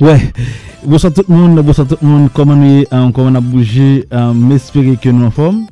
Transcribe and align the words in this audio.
Ouais, 0.00 0.32
bonsoir 0.82 1.12
tout 1.12 1.24
le 1.28 1.34
monde, 1.34 1.60
bonsoir 1.60 1.86
tout 1.86 1.98
le 2.00 2.08
monde. 2.08 2.30
Comment 2.32 2.54
on, 2.54 2.62
est, 2.62 2.90
euh, 2.90 3.10
comment 3.10 3.30
on 3.30 3.34
a 3.34 3.40
bougé, 3.40 4.06
euh, 4.10 4.32
m'espérer 4.32 4.96
que 4.96 5.10
nous 5.10 5.26
en 5.26 5.30
forme. 5.30 5.66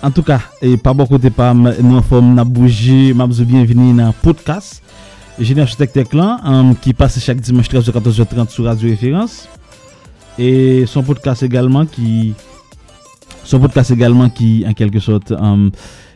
En 0.00 0.12
tout 0.12 0.22
cas, 0.22 0.40
et 0.62 0.76
pas 0.76 0.92
beaucoup 0.94 1.18
de 1.18 1.28
pas 1.30 1.52
nous 1.52 1.96
en 1.96 2.02
forme, 2.02 2.38
a 2.38 2.44
bougé, 2.44 3.12
m'a 3.12 3.26
bienvenue 3.26 3.92
dans 3.92 4.06
le 4.06 4.12
podcast. 4.12 4.84
Général 5.40 5.64
Architecte 5.64 6.14
là, 6.14 6.38
euh, 6.46 6.72
qui 6.80 6.94
passe 6.94 7.18
chaque 7.18 7.40
dimanche 7.40 7.68
13h 7.68 7.90
14h30 7.90 8.50
sur 8.50 8.64
Radio 8.66 8.88
Référence. 8.88 9.48
Et 10.38 10.86
son 10.86 11.02
podcast 11.02 11.42
également 11.42 11.84
qui 11.86 12.34
son 13.42 13.58
podcast 13.58 13.90
également 13.90 14.30
qui 14.30 14.64
en 14.64 14.74
quelque 14.74 15.00
sorte 15.00 15.32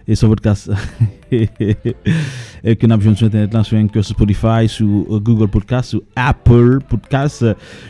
et 0.07 0.15
son 0.15 0.29
podcast 0.29 0.71
que 1.31 2.87
nous 2.87 2.93
avons 2.93 3.15
sur 3.15 3.27
internet 3.27 3.53
là 3.55 3.65
sur 3.65 4.05
Spotify 4.05 4.69
sur 4.69 4.87
euh, 4.87 5.21
Google 5.21 5.49
Podcast 5.49 5.91
sur 5.91 6.03
Apple 6.17 6.79
Podcast. 6.89 7.45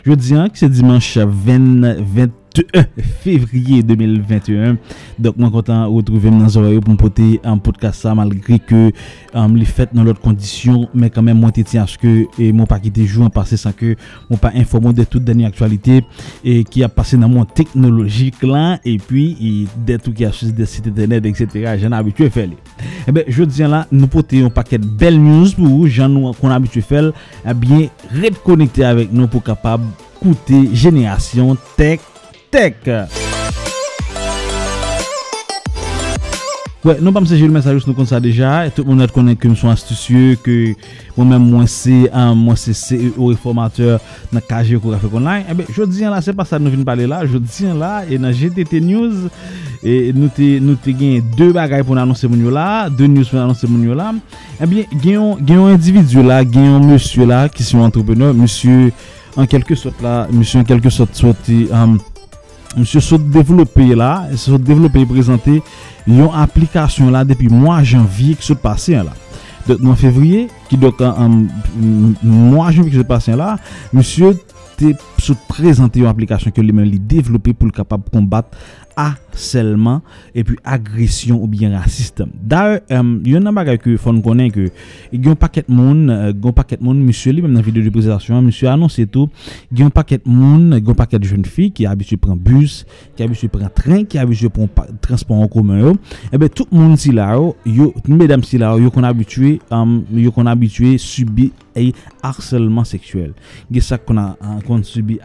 Je 0.05 0.13
dis 0.13 0.35
hein, 0.35 0.49
que 0.49 0.59
c'est 0.59 0.69
dimanche 0.69 1.17
20 1.19 2.03
20 2.03 2.44
février 3.23 3.83
2021. 3.83 4.77
Donc, 5.19 5.37
moi, 5.37 5.51
content 5.51 5.89
de 5.89 5.97
retrouver 5.97 6.31
dans 6.31 6.63
les 6.63 6.81
pour 6.81 6.97
porter 6.97 7.41
un 7.45 7.59
podcast 7.59 8.03
ça, 8.03 8.15
malgré 8.15 8.59
que 8.59 8.91
um, 9.35 9.57
les 9.57 9.65
fêtes 9.65 9.91
dans 9.93 10.05
l'autre 10.05 10.21
condition, 10.21 10.89
mais 10.95 11.11
quand 11.11 11.23
même, 11.23 11.39
moi, 11.39 11.51
je 11.57 11.63
tiens 11.63 11.85
à 11.85 11.87
ce 11.87 11.99
que 11.99 12.27
et 12.39 12.53
mon 12.53 12.67
pas 12.67 12.79
quitté 12.79 13.07
jour 13.07 13.25
en 13.25 13.31
passé 13.31 13.57
sans 13.57 13.73
que 13.73 13.97
mon 14.31 14.37
pas 14.37 14.53
informé 14.55 14.93
de 14.93 15.05
toute 15.05 15.25
dernière 15.25 15.49
actualité 15.49 16.05
et 16.45 16.65
qui 16.65 16.83
a 16.83 16.89
passé 16.89 17.17
dans 17.17 17.29
mon 17.29 17.45
technologique 17.45 18.43
là, 18.43 18.79
et 18.85 18.99
puis, 18.99 19.69
des 19.77 19.99
trucs 19.99 20.17
qui 20.17 20.25
a 20.25 20.33
sur 20.33 20.49
des 20.49 20.67
sites 20.67 20.87
internet, 20.87 21.25
etc. 21.27 21.77
J'en 21.81 21.93
ai 21.93 21.97
habitué 21.97 22.27
à 22.27 22.31
faire. 22.31 22.49
Eh 23.07 23.13
bien, 23.13 23.25
je 23.27 23.45
dis 23.45 23.63
là, 23.63 23.87
nous 23.91 24.07
porter 24.07 24.43
un 24.43 24.51
paquet 24.51 24.79
de 24.79 24.87
belles 24.87 25.21
news 25.21 25.51
pour 25.53 25.67
vous, 25.67 25.87
j'en 25.87 26.33
qu'on 26.33 26.51
a 26.51 26.55
habitué 26.55 26.81
à 26.81 26.83
faire, 26.83 27.13
bien, 27.55 27.89
reconnecter 28.13 28.85
avec 28.85 29.13
nous 29.13 29.27
pour 29.27 29.43
capable 29.43 29.85
écouter 30.25 30.71
Génération 30.73 31.57
Tech 31.77 32.01
Tech. 32.55 32.87
Ouais, 36.85 37.01
non 37.01 37.11
pa 37.11 37.19
mse 37.25 37.35
jil 37.35 37.51
mensajous 37.51 37.83
nou 37.89 37.97
kon 37.99 38.07
sa 38.07 38.21
deja, 38.23 38.69
tout 38.77 38.87
moun 38.87 39.01
net 39.03 39.11
konen 39.11 39.35
ke 39.41 39.51
mson 39.51 39.73
astusye, 39.73 40.37
ke 40.45 40.77
moun 41.17 41.33
men 41.33 41.43
mwen 41.43 41.67
se, 41.67 42.05
mwen 42.39 42.61
se 42.61 42.77
CEO 42.79 43.33
reformateur 43.33 43.99
nan 44.31 44.45
KG 44.47 44.77
kou 44.77 44.93
grafik 44.93 45.17
online, 45.19 45.49
ebe, 45.51 45.67
jodi 45.75 46.07
an 46.07 46.15
la, 46.15 46.23
se 46.23 46.37
pa 46.37 46.47
sa 46.47 46.63
nou 46.63 46.71
vin 46.71 46.87
pale 46.87 47.11
la, 47.11 47.25
jodi 47.27 47.67
an 47.73 47.83
la, 47.83 47.93
e 48.07 48.21
nan 48.23 48.37
GTT 48.39 48.85
News, 48.87 49.27
e 49.83 50.15
nou 50.15 50.31
te, 50.39 50.53
nou 50.63 50.79
te 50.79 50.95
gen 50.95 51.27
de 51.35 51.51
bagay 51.59 51.83
pou 51.83 51.99
nan 51.99 52.05
anonsen 52.07 52.31
moun 52.31 52.47
yo 52.47 52.55
la, 52.55 52.87
de 52.87 53.11
news 53.11 53.33
pou 53.33 53.41
nan 53.41 53.49
anonsen 53.49 53.75
moun 53.75 53.91
yo 53.91 53.99
la, 53.99 54.13
ebe, 54.61 54.87
gen 54.95 55.17
yon, 55.17 55.37
gen 55.43 55.65
yon 55.65 55.75
individu 55.81 56.23
la, 56.23 56.45
gen 56.47 56.71
yon 56.77 56.91
monsye 56.93 57.27
la, 57.35 57.47
ki 57.51 57.67
si 57.67 57.75
yon 57.75 57.91
entrepreneur, 57.91 58.31
monsye, 58.39 58.93
an 59.35 59.51
kelke 59.51 59.75
sot 59.75 60.07
la, 60.07 60.21
monsye 60.31 60.63
an 60.63 60.69
kelke 60.69 60.95
sot 60.95 61.19
soti, 61.19 61.65
am, 61.73 61.97
euh, 61.97 61.97
um, 61.97 62.03
application 66.35 67.11
là 67.11 67.25
depuis 67.25 67.49
mois 67.49 67.83
janvier 67.83 68.35
qui 68.35 68.45
se 68.45 68.53
passé 68.55 68.95
là. 68.95 69.13
Donc 69.67 69.83
en 69.85 69.97
février, 69.97 70.49
qui 70.69 70.77
donc 70.77 71.01
en, 71.01 71.47
mois 72.23 72.71
janvier 72.71 72.91
qui 72.91 72.99
se 72.99 73.03
passé 73.03 73.35
là, 73.35 73.59
monsieur 73.93 74.37
te 74.77 75.33
présenté 75.49 76.01
une 76.01 76.07
application 76.07 76.51
que 76.51 76.61
lui-même 76.61 76.91
développé 76.99 77.53
pour 77.55 77.67
le 77.67 77.73
capable 77.73 78.05
combattre 78.11 78.49
et 78.97 79.01
a 79.01 79.07
un 79.07 79.13
bagage 79.13 79.24
que 83.79 83.97
faut 83.97 84.13
connaître 84.21 84.55
que 84.55 84.71
il 85.13 85.25
y 85.25 85.29
a 85.29 85.31
un 85.31 85.35
paquet 85.35 85.65
de 85.69 85.73
monde, 85.75 86.11
euh, 86.11 86.33
un 86.43 86.53
paquet 86.53 86.77
de 86.77 86.83
monde 86.83 86.99
monsieur 86.99 87.33
lui 87.33 87.43
même 87.43 87.53
dans 87.53 87.61
la 87.61 87.65
vidéo 87.65 87.83
de 87.83 87.91
présentation, 87.91 88.41
monsieur 88.43 88.69
a 88.69 88.73
annoncé 88.73 89.07
tout, 89.07 89.29
il 89.73 89.79
y 89.79 89.83
a 89.83 89.87
un 89.87 89.91
paquet 89.91 90.19
de 90.19 90.31
monde, 90.31 90.77
il 90.79 90.85
y 90.85 90.89
a 90.89 90.91
un 90.91 90.95
paquet 90.95 91.19
de 91.19 91.25
jeunes 91.25 91.45
filles 91.45 91.73
qui 91.73 91.87
habitué 91.87 92.17
prendre 92.17 92.41
bus, 92.41 92.87
qui 93.17 93.23
habitué 93.23 93.49
prendre 93.49 93.71
train, 93.71 94.05
qui 94.05 94.19
habitué 94.19 94.49
prendre 94.49 94.71
transport 95.01 95.39
en 95.39 95.49
commun 95.49 95.93
Et 95.93 95.97
eh 96.33 96.39
ben 96.39 96.49
tout 96.49 96.67
le 96.71 96.79
monde 96.79 96.95
ici 96.95 97.13
là, 97.13 97.37
yo. 97.67 97.95
Mesdames 98.09 98.43
ici 98.43 98.59
là, 98.59 98.77
yo 98.77 98.91
qu'on 98.91 99.03
habitué 99.03 99.61
um, 99.71 100.05
yo 100.13 100.31
qu'on 100.31 100.47
habitué 100.47 100.99
subir 100.99 101.51
et 101.77 101.93
harcèlement 102.23 102.85
sexuel. 102.85 103.33
Il 103.71 103.77
y 103.77 103.79
a 103.81 103.83
ça 103.83 103.99
qu'on 103.99 104.17
a 104.17 104.37
qu'on 104.67 104.83
subi 104.83 105.19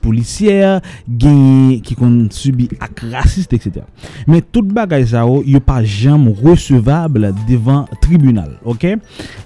policière, 0.00 0.80
gain 1.08 1.78
qui 1.82 1.94
kon 2.00 2.14
subi 2.32 2.70
ak 2.80 3.04
rasist, 3.12 3.52
etc. 3.56 3.84
Men 4.28 4.42
tout 4.48 4.66
bagay 4.74 5.04
sa 5.12 5.26
yo, 5.28 5.40
yo 5.44 5.60
pa 5.64 5.80
jam 5.84 6.28
recevable 6.40 7.34
devan 7.48 7.84
tribunal, 8.00 8.54
ok? 8.64 8.94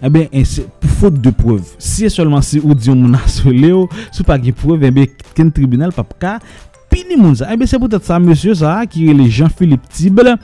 Ebe, 0.05 0.29
pou 0.31 0.93
fote 1.01 1.23
de 1.25 1.35
preuve. 1.35 1.75
Si 1.83 2.07
e 2.07 2.13
solman 2.13 2.45
si 2.47 2.63
ou 2.63 2.77
diyon 2.79 3.03
moun 3.03 3.19
asole 3.19 3.73
yo, 3.73 3.89
sou 4.11 4.27
pa 4.29 4.39
ki 4.41 4.55
preuve, 4.57 4.87
eh 4.87 4.95
ebe, 4.95 5.09
ken 5.35 5.51
tribunal 5.55 5.95
pap 5.97 6.15
ka, 6.23 6.39
pini 6.93 7.19
moun 7.19 7.35
sa. 7.39 7.51
Ebe, 7.55 7.67
se 7.71 7.81
pou 7.81 7.91
tete 7.91 8.07
sa, 8.07 8.21
monsye 8.23 8.55
sa, 8.63 8.79
ki 8.87 9.09
re 9.11 9.19
le 9.19 9.29
Jean-Philippe 9.29 9.91
Thibault, 9.91 10.39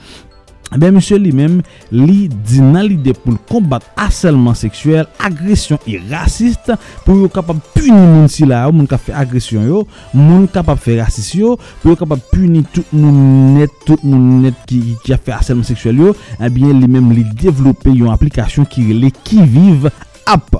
Ben, 0.71 0.93
monsye 0.95 1.17
li 1.19 1.33
men, 1.35 1.59
li 1.91 2.29
di 2.31 2.61
nan 2.63 2.85
li 2.87 2.95
de 3.03 3.11
pou 3.17 3.35
kombat 3.49 3.83
aselman 3.99 4.55
seksuel, 4.55 5.07
agresyon 5.19 5.81
e 5.83 5.97
rasist, 6.11 6.71
pou 7.03 7.19
yo 7.19 7.27
kapap 7.31 7.59
puni 7.75 7.91
moun 7.91 8.29
si 8.31 8.47
la 8.47 8.63
yo, 8.65 8.75
moun 8.75 8.87
ka 8.87 8.99
fe 9.01 9.15
agresyon 9.17 9.67
yo, 9.67 9.81
moun 10.15 10.47
kapap 10.51 10.79
fe 10.79 10.95
rasist 11.01 11.35
yo, 11.35 11.57
pou 11.81 11.91
yo 11.91 11.99
kapap 11.99 12.23
puni 12.31 12.63
tout 12.71 12.93
moun 12.95 14.45
net 14.45 14.63
ki 14.69 15.15
a 15.15 15.19
aselman 15.41 15.67
seksuel 15.67 16.05
yo, 16.05 16.15
ebyen 16.39 16.79
li 16.79 16.87
men 16.87 17.11
li 17.17 17.25
devlope 17.35 17.91
yon 17.91 18.13
aplikasyon 18.15 18.69
ki 18.71 18.87
li 18.95 19.11
ki 19.25 19.43
vive 19.43 19.91
app. 20.25 20.55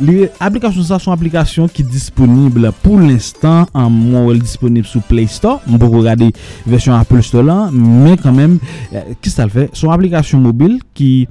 Les 0.00 0.30
applications 0.38 0.82
ça 0.82 0.98
sont 0.98 1.12
applications 1.12 1.68
qui 1.68 1.82
disponibles 1.82 2.72
pour 2.82 2.98
l'instant 2.98 3.66
en 3.74 3.90
moi 3.90 4.34
disponible 4.34 4.86
sur 4.86 5.02
Play 5.02 5.26
Store. 5.26 5.60
On 5.68 5.78
peut 5.78 5.86
regarder 5.86 6.32
version 6.66 6.94
Apple 6.94 7.22
Store 7.22 7.70
mais 7.72 8.16
quand 8.16 8.32
même 8.32 8.58
euh, 8.92 9.00
qu'est-ce 9.20 9.36
que 9.36 9.42
ça 9.42 9.48
fait? 9.48 9.74
Sont 9.74 9.90
applications 9.90 10.38
mobiles 10.38 10.78
qui 10.94 11.28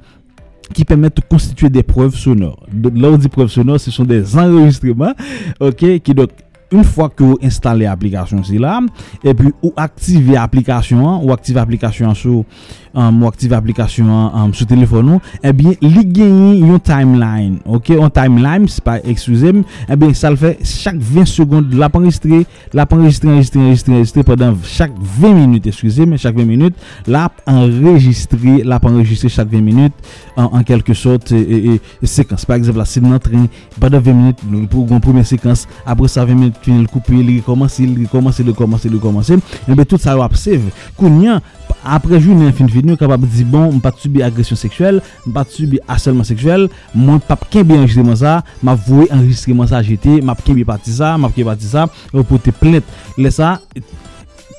qui 0.74 0.84
permettent 0.84 1.16
de 1.16 1.22
constituer 1.22 1.70
des 1.70 1.82
preuves 1.82 2.14
sonores. 2.14 2.66
Là, 2.94 3.08
on 3.08 3.16
dit 3.16 3.28
preuves 3.28 3.48
sonores, 3.48 3.80
ce 3.80 3.90
sont 3.90 4.04
des 4.04 4.36
enregistrements, 4.36 5.14
ok, 5.60 6.00
qui 6.00 6.14
donc 6.14 6.28
une 6.70 6.84
fois 6.84 7.08
que 7.08 7.22
vous 7.24 7.38
installez 7.42 7.86
l'application 7.86 8.42
là 8.58 8.80
et 9.24 9.34
puis 9.34 9.48
ou 9.62 9.72
activez 9.76 10.34
l'application 10.34 11.24
ou 11.24 11.32
activez 11.32 11.58
l'application 11.58 12.14
sur 12.14 12.44
um, 12.94 13.22
ou 13.22 13.28
aktive 13.30 13.56
aplikasyon 13.58 14.08
um, 14.08 14.52
sou 14.56 14.68
telefon 14.68 15.06
nou, 15.06 15.22
ebyen 15.42 15.76
eh 15.76 15.88
li 15.88 16.04
genye 16.04 16.54
yon 16.68 16.80
timeline, 16.84 17.58
ok, 17.66 17.94
yon 17.98 18.12
timeline, 18.14 18.68
se 18.70 18.82
pa 18.84 18.98
eksuzem, 19.00 19.62
ebyen 19.88 20.14
eh 20.14 20.18
sa 20.18 20.32
l 20.32 20.38
fè 20.40 20.54
chak 20.62 20.98
20 20.98 21.30
seconde 21.30 21.78
la 21.78 21.90
panristre, 21.92 22.42
la 22.76 22.86
panristre, 22.88 23.28
enregistre, 23.30 23.60
enregistre, 23.62 23.94
enregistre, 23.94 24.24
pendant 24.28 24.56
chak 24.68 24.94
20 24.98 25.34
minute, 25.34 25.72
eksuzem, 25.72 26.16
chak 26.20 26.36
20 26.38 26.48
minute, 26.48 26.88
la 27.06 27.28
panregistre, 27.28 28.58
la 28.64 28.80
panregistre 28.82 29.30
chak 29.32 29.50
20 29.52 29.64
minute, 29.64 30.08
an 30.38 30.64
kelke 30.66 30.96
sot, 30.98 31.32
e 31.32 31.78
sekans, 32.08 32.44
par 32.48 32.58
exemple, 32.58 32.82
la 32.82 32.88
se 32.88 33.02
nan 33.04 33.18
tren, 33.22 33.46
pendant 33.78 34.00
20 34.00 34.14
minute, 34.14 34.68
pou 34.72 34.86
goun 34.88 35.02
premier 35.04 35.26
sekans, 35.28 35.66
apre 35.86 36.08
sa 36.10 36.24
20 36.26 36.34
minute, 36.38 36.62
finil 36.64 36.88
koupi, 36.90 37.22
li 37.24 37.38
komanse, 37.44 37.86
li 37.86 38.08
komanse, 38.10 38.46
li 38.46 38.54
komanse, 38.56 38.90
li 38.92 39.00
komanse, 39.02 39.38
ebyen 39.66 39.84
eh 39.84 39.88
tout 39.88 40.02
sa 40.02 40.16
wap 40.18 40.36
save, 40.38 40.72
koun 40.98 41.22
yan, 41.24 41.42
apre 41.84 42.18
jounen 42.18 42.52
fin 42.56 42.70
fin 42.72 42.86
nou 42.86 42.98
kapap 43.00 43.22
di 43.28 43.44
bon 43.48 43.72
m 43.74 43.82
pa 43.84 43.92
tubi 43.94 44.24
agresyon 44.26 44.60
seksuel, 44.60 45.02
m 45.26 45.34
pa 45.36 45.44
tubi 45.48 45.80
aselman 45.90 46.26
seksuel, 46.28 46.68
m 46.94 47.18
pap 47.24 47.46
kenbe 47.52 47.76
enregistreman 47.76 48.18
sa, 48.20 48.38
m 48.62 48.72
ap 48.74 48.82
vwe 48.88 49.08
enregistreman 49.08 49.70
sa 49.70 49.82
jete, 49.86 50.18
m 50.22 50.32
ap 50.32 50.42
kenbe 50.46 50.66
pati 50.68 50.94
sa, 50.94 51.16
m 51.18 51.28
ap 51.28 51.36
kenbe 51.36 51.52
pati 51.52 51.70
sa, 51.70 51.88
ou 52.14 52.26
pou 52.26 52.42
te 52.42 52.54
plet. 52.54 52.86
Le 53.18 53.32
sa, 53.34 53.56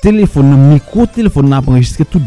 telefon 0.02 0.50
nan 0.52 0.66
mikro 0.72 1.06
telefon 1.10 1.48
nan 1.48 1.60
ap 1.60 1.68
enregistre 1.70 2.06
tout 2.08 2.24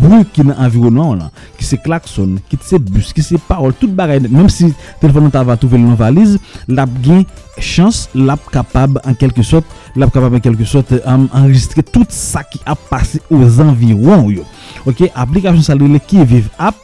brou 0.00 0.24
ki 0.34 0.44
nan 0.46 0.58
environman 0.66 1.20
la. 1.20 1.28
Ki 1.58 1.66
se 1.66 1.78
klakson, 1.80 2.36
ki 2.50 2.58
se 2.66 2.80
bus, 2.82 3.12
ki 3.16 3.24
se 3.24 3.40
parol, 3.48 3.74
tout 3.78 3.92
bagay. 3.96 4.22
Mem 4.28 4.48
si 4.52 4.70
telefon 5.02 5.28
nan 5.28 5.34
ta 5.34 5.44
va 5.46 5.58
touvel 5.60 5.82
nan 5.84 5.98
valiz, 6.00 6.36
lap 6.68 6.92
gen 7.04 7.24
chans, 7.60 8.06
lap 8.16 8.44
kapab 8.54 9.00
en 9.04 9.16
kelke 9.18 9.44
sot, 9.46 9.66
lap 9.98 10.12
kapab 10.14 10.36
en 10.38 10.44
kelke 10.44 10.66
sot 10.68 10.94
um, 11.00 11.26
euh, 11.26 11.40
enregistre 11.42 11.84
tout 11.86 12.08
sa 12.14 12.44
ki 12.46 12.62
ap 12.68 12.82
pase 12.90 13.22
os 13.30 13.60
environ 13.62 14.28
yo. 14.32 14.46
Ok, 14.88 15.06
aplikasyon 15.14 15.66
salwele 15.66 16.02
ki 16.02 16.24
vive 16.24 16.50
ap, 16.58 16.78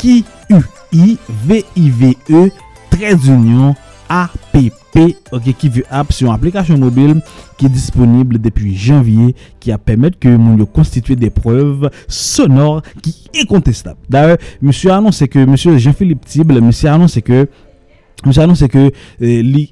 ki 0.00 0.22
u 0.52 0.60
i 0.94 1.16
v 1.46 1.62
i 1.78 1.90
v 1.90 2.14
e 2.30 2.46
13 2.92 3.30
union 3.32 3.74
app 4.08 4.30
ok, 5.32 5.42
qui 5.58 5.68
veut 5.68 5.84
app 5.90 6.12
application 6.30 6.78
mobile 6.78 7.20
qui 7.58 7.66
est 7.66 7.70
disponible 7.70 8.38
depuis 8.38 8.76
janvier, 8.76 9.34
qui 9.60 9.72
a 9.72 9.78
permis 9.78 10.10
que 10.12 10.28
nous 10.28 10.66
constituer 10.66 11.16
des 11.16 11.30
preuves 11.30 11.90
sonores 12.08 12.82
qui 13.02 13.14
est 13.34 13.46
contestable. 13.46 13.98
D'ailleurs, 14.08 14.38
monsieur 14.60 14.90
a 14.90 14.96
annoncé 14.96 15.28
que, 15.28 15.44
monsieur 15.44 15.76
Jean-Philippe 15.78 16.24
Tible, 16.24 16.60
monsieur 16.60 16.88
a 16.88 16.94
annoncé 16.94 17.22
que 18.22 18.30
Mse 18.30 18.40
anonse 18.42 18.66
ke 18.72 18.88
li 19.20 19.66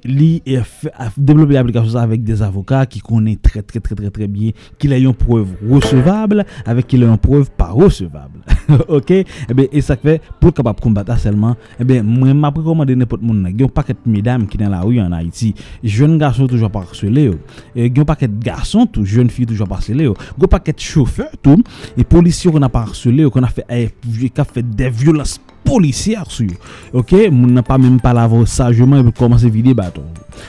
devlopi 1.16 1.56
aplikasyon 1.58 1.94
sa 1.94 2.02
avèk 2.04 2.22
des 2.26 2.42
avokat 2.44 2.90
ki 2.92 3.00
konen 3.04 3.38
trè 3.42 3.62
trè 3.64 3.80
trè 3.80 3.96
trè 3.96 4.10
trè 4.12 4.28
bie 4.30 4.52
ki 4.78 4.90
la 4.90 4.98
yon 5.00 5.16
preuve 5.16 5.56
recevable 5.70 6.44
avèk 6.68 6.86
ki 6.92 7.00
la 7.00 7.08
yon 7.08 7.20
preuve 7.22 7.48
pa 7.56 7.70
recevable. 7.72 8.42
Ok? 8.98 9.14
Ebe, 9.50 9.66
e 9.72 9.82
sak 9.84 10.04
fe 10.04 10.18
pou 10.42 10.52
kapap 10.54 10.82
kombata 10.84 11.16
selman, 11.20 11.56
ebe, 11.80 11.98
mwen 12.04 12.36
mapre 12.40 12.62
komande 12.66 12.96
nepot 12.98 13.22
moun 13.24 13.40
nan. 13.46 13.56
Gyon 13.56 13.72
paket 13.72 14.04
midam 14.08 14.44
ki 14.50 14.60
den 14.60 14.72
la 14.72 14.84
ou 14.84 14.92
yon 14.94 15.16
Haiti, 15.16 15.54
jwen 15.80 16.18
gason 16.20 16.50
toujwa 16.50 16.70
pa 16.72 16.84
arsele 16.84 17.26
yo. 17.30 17.40
Gyon 17.74 18.08
paket 18.08 18.36
gason 18.44 18.88
tou, 18.90 19.08
jwen 19.08 19.32
fi 19.32 19.48
toujwa 19.48 19.68
pa 19.72 19.80
arsele 19.80 20.10
yo. 20.10 20.18
Gyon 20.36 20.52
paket 20.52 20.84
choufer 20.84 21.32
tou, 21.40 21.64
e 21.96 22.06
polisyon 22.08 22.58
kon 22.58 22.68
a 22.68 22.72
pa 22.72 22.84
arsele 22.90 23.26
yo, 23.26 23.34
kon 23.34 23.48
a 23.48 23.52
fe 23.52 24.64
de 24.64 24.92
violans 24.92 25.38
policière 25.64 26.24
sur 26.28 26.50
OK? 26.92 27.14
Mon 27.32 27.46
n'a 27.46 27.62
pas 27.62 27.78
même 27.78 28.00
pas 28.00 28.12
laver 28.12 28.46
sagement 28.46 28.98
et 28.98 29.12
commencer 29.12 29.50
vider 29.50 29.74
bâton. 29.74 30.02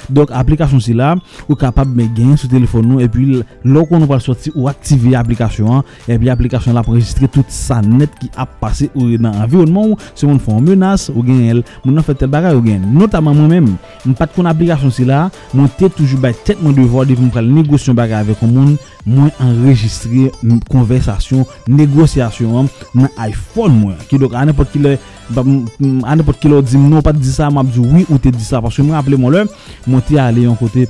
Donc 0.10 0.30
application 0.32 0.80
c'est 0.80 0.94
là 0.94 1.16
ou 1.48 1.56
capable 1.56 1.96
de 1.96 2.08
gagner 2.16 2.38
sur 2.38 2.50
téléphone 2.50 2.88
nous 2.88 3.00
et 3.00 3.08
puis 3.08 3.44
là 3.64 3.86
qu'on 3.86 4.00
va 4.00 4.20
sortir 4.20 4.54
ou 4.56 4.68
activer 4.68 5.12
l'application 5.12 5.84
et 6.08 6.18
puis 6.18 6.28
l'application 6.28 6.74
là 6.74 6.84
pour 6.84 6.94
enregistrer 6.94 7.28
toute 7.28 7.50
ça 7.50 7.82
net 7.82 8.10
qui 8.20 8.30
a 8.36 8.46
passé 8.46 8.90
dans 8.96 9.32
l'environnement 9.32 9.98
c'est 10.14 10.28
mon 10.28 10.40
font 10.40 10.62
menace 10.62 11.12
ou 11.14 11.24
gagne 11.24 11.62
mon 11.84 12.02
fait 12.02 12.16
tel 12.16 12.30
bagage 12.30 12.56
ou 12.56 12.62
gagne 12.62 12.86
notamment 12.92 13.34
moi 13.34 13.48
même 13.48 13.76
pas 14.18 14.26
de 14.26 14.48
application 14.48 14.90
c'est 14.90 15.06
là 15.06 15.30
monter 15.54 15.90
toujours 15.90 16.20
ba 16.20 16.34
tête 16.34 16.62
mon 16.62 16.72
devoir 16.72 17.06
de 17.06 17.16
me 17.16 17.42
négocier 17.42 17.94
bagage 17.94 18.22
avec 18.22 18.38
un 18.44 18.48
monde 18.48 18.78
moi 19.06 19.30
enregistrer 19.40 20.32
conversation 20.70 21.46
négociation 21.68 22.68
dans 22.94 23.08
iPhone 23.18 23.74
moi. 23.74 23.94
Qui 24.10 24.18
donc 24.18 24.34
à 24.34 24.46
n'importe 24.46 24.70
quel 24.74 24.98
à 25.38 26.16
n'importe 26.16 26.40
quel 26.42 26.54
autre 26.54 26.68
dit 26.68 26.78
non 26.78 27.02
pas 27.02 27.14
dit 27.14 27.32
ça 27.32 27.50
m'a 27.50 27.64
dit 27.64 27.80
oui 27.80 28.06
ou 28.10 28.18
te 28.18 28.30
dit 28.30 28.44
ça. 28.44 28.62
Parce 28.62 28.76
que 28.76 28.82
moi 28.82 28.96
rappelez 28.96 29.18
moi 29.18 29.32
là 29.32 29.44
monter 29.88 30.20
aller 30.20 30.48
en 30.48 30.56
côté 30.56 30.88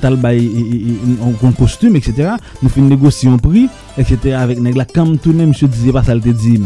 tal 0.00 0.16
bay 0.16 0.50
en 1.22 1.52
costume 1.52 1.96
etc 1.96 2.30
fait 2.68 2.80
négocier 2.80 3.28
un 3.28 3.36
prix 3.36 3.68
etc 3.98 4.32
avec 4.32 4.58
nèg 4.58 4.76
là 4.76 4.84
comme 4.84 5.18
tout 5.18 5.32
monsieur 5.32 5.68
disait 5.68 5.92
pas 5.92 6.02
ça 6.02 6.14
le 6.14 6.20
te 6.20 6.30
dit 6.30 6.60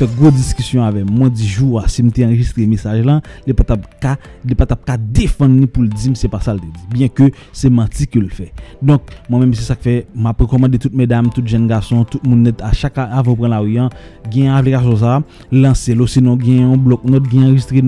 Fè 0.00 0.06
gwo 0.16 0.30
diskisyon 0.32 0.80
ave, 0.80 1.02
mwen 1.04 1.28
di 1.36 1.44
jou 1.44 1.76
a 1.76 1.82
si 1.92 2.00
mte 2.00 2.22
enregistre 2.24 2.64
mesaj 2.64 3.02
lan, 3.04 3.18
li 3.44 3.52
patap 3.52 3.82
ka, 4.00 4.14
li 4.48 4.54
patap 4.56 4.86
ka 4.88 4.94
defan 4.96 5.50
ni 5.52 5.66
pou 5.68 5.84
l 5.84 5.90
di 5.92 6.14
mse 6.14 6.30
pasal 6.32 6.56
de 6.56 6.70
di. 6.70 6.84
Bien 6.94 7.10
ke 7.12 7.26
se 7.52 7.68
manti 7.68 8.06
ke 8.08 8.16
l 8.16 8.30
fè. 8.32 8.46
Donk, 8.80 9.10
mwen 9.26 9.42
mwen 9.42 9.50
mse 9.50 9.66
sak 9.66 9.82
fè, 9.84 9.98
mwen 10.14 10.38
prekomande 10.38 10.80
tout 10.80 10.96
medam, 10.96 11.28
tout 11.28 11.44
jen 11.44 11.66
gason, 11.68 12.06
tout 12.08 12.24
moun 12.24 12.46
net 12.46 12.64
a 12.64 12.70
chaka 12.72 13.04
avon 13.12 13.36
pren 13.42 13.52
la 13.52 13.58
ouyan, 13.60 13.92
gen 14.32 14.48
avlikasyon 14.56 14.96
sa, 15.02 15.18
lanse 15.52 15.92
lo, 15.98 16.08
senon 16.08 16.40
gen 16.40 16.62
yon 16.62 16.80
blok, 16.80 17.04
not 17.04 17.28
gen 17.28 17.50
enregistre 17.50 17.84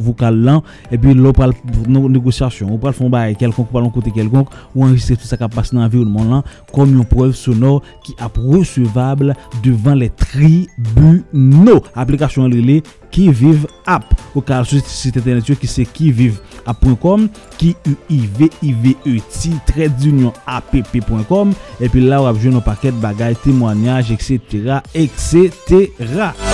vokal 0.00 0.40
lan, 0.48 0.64
epi 0.88 1.12
lo 1.12 1.34
pral 1.36 1.52
nou 1.84 2.08
negosyasyon, 2.08 2.72
ou 2.72 2.80
pral 2.80 2.96
fon 2.96 3.12
baye 3.12 3.36
kelkonk, 3.36 3.68
ou 3.68 3.76
pral 3.76 3.90
an 3.90 3.92
kote 3.92 4.14
kelkonk, 4.16 4.56
ou 4.72 4.88
enregistre 4.88 5.20
tout 5.20 5.28
sa 5.28 5.36
kapas 5.44 5.74
nan 5.76 5.84
environnement 5.90 6.24
lan, 6.38 6.56
kom 6.72 6.96
yon 6.96 7.04
preuve 7.12 7.36
sonor 7.36 7.82
ki 8.08 8.16
ap 8.16 8.40
recevable 8.48 9.36
devan 9.60 10.00
le 10.00 10.08
tribunes. 10.24 11.49
no 11.50 11.80
aplikasyon 11.98 12.50
lili 12.52 12.80
ki 13.10 13.28
vive 13.34 13.68
ap. 13.90 14.06
ou 14.30 14.42
ka 14.46 14.60
sou 14.62 14.78
site 14.86 15.18
internet 15.18 15.48
yo 15.50 15.56
ki 15.58 15.66
se 15.70 15.84
ki 15.88 16.12
vive 16.14 16.38
ap.com 16.70 17.26
ki 17.58 17.72
u 17.90 17.96
i 18.14 18.20
v 18.38 18.50
i 18.62 18.70
v 18.70 18.94
e 19.08 19.16
ti 19.34 19.56
trade 19.66 20.06
union 20.06 20.34
app.com 20.46 21.56
epi 21.82 22.04
la 22.06 22.22
ou 22.22 22.30
ap 22.30 22.38
joun 22.38 22.58
nou 22.58 22.66
paket 22.66 22.94
bagay, 23.02 23.34
temwanyaj, 23.42 24.14
etc 24.14 24.78
etc 24.94 26.49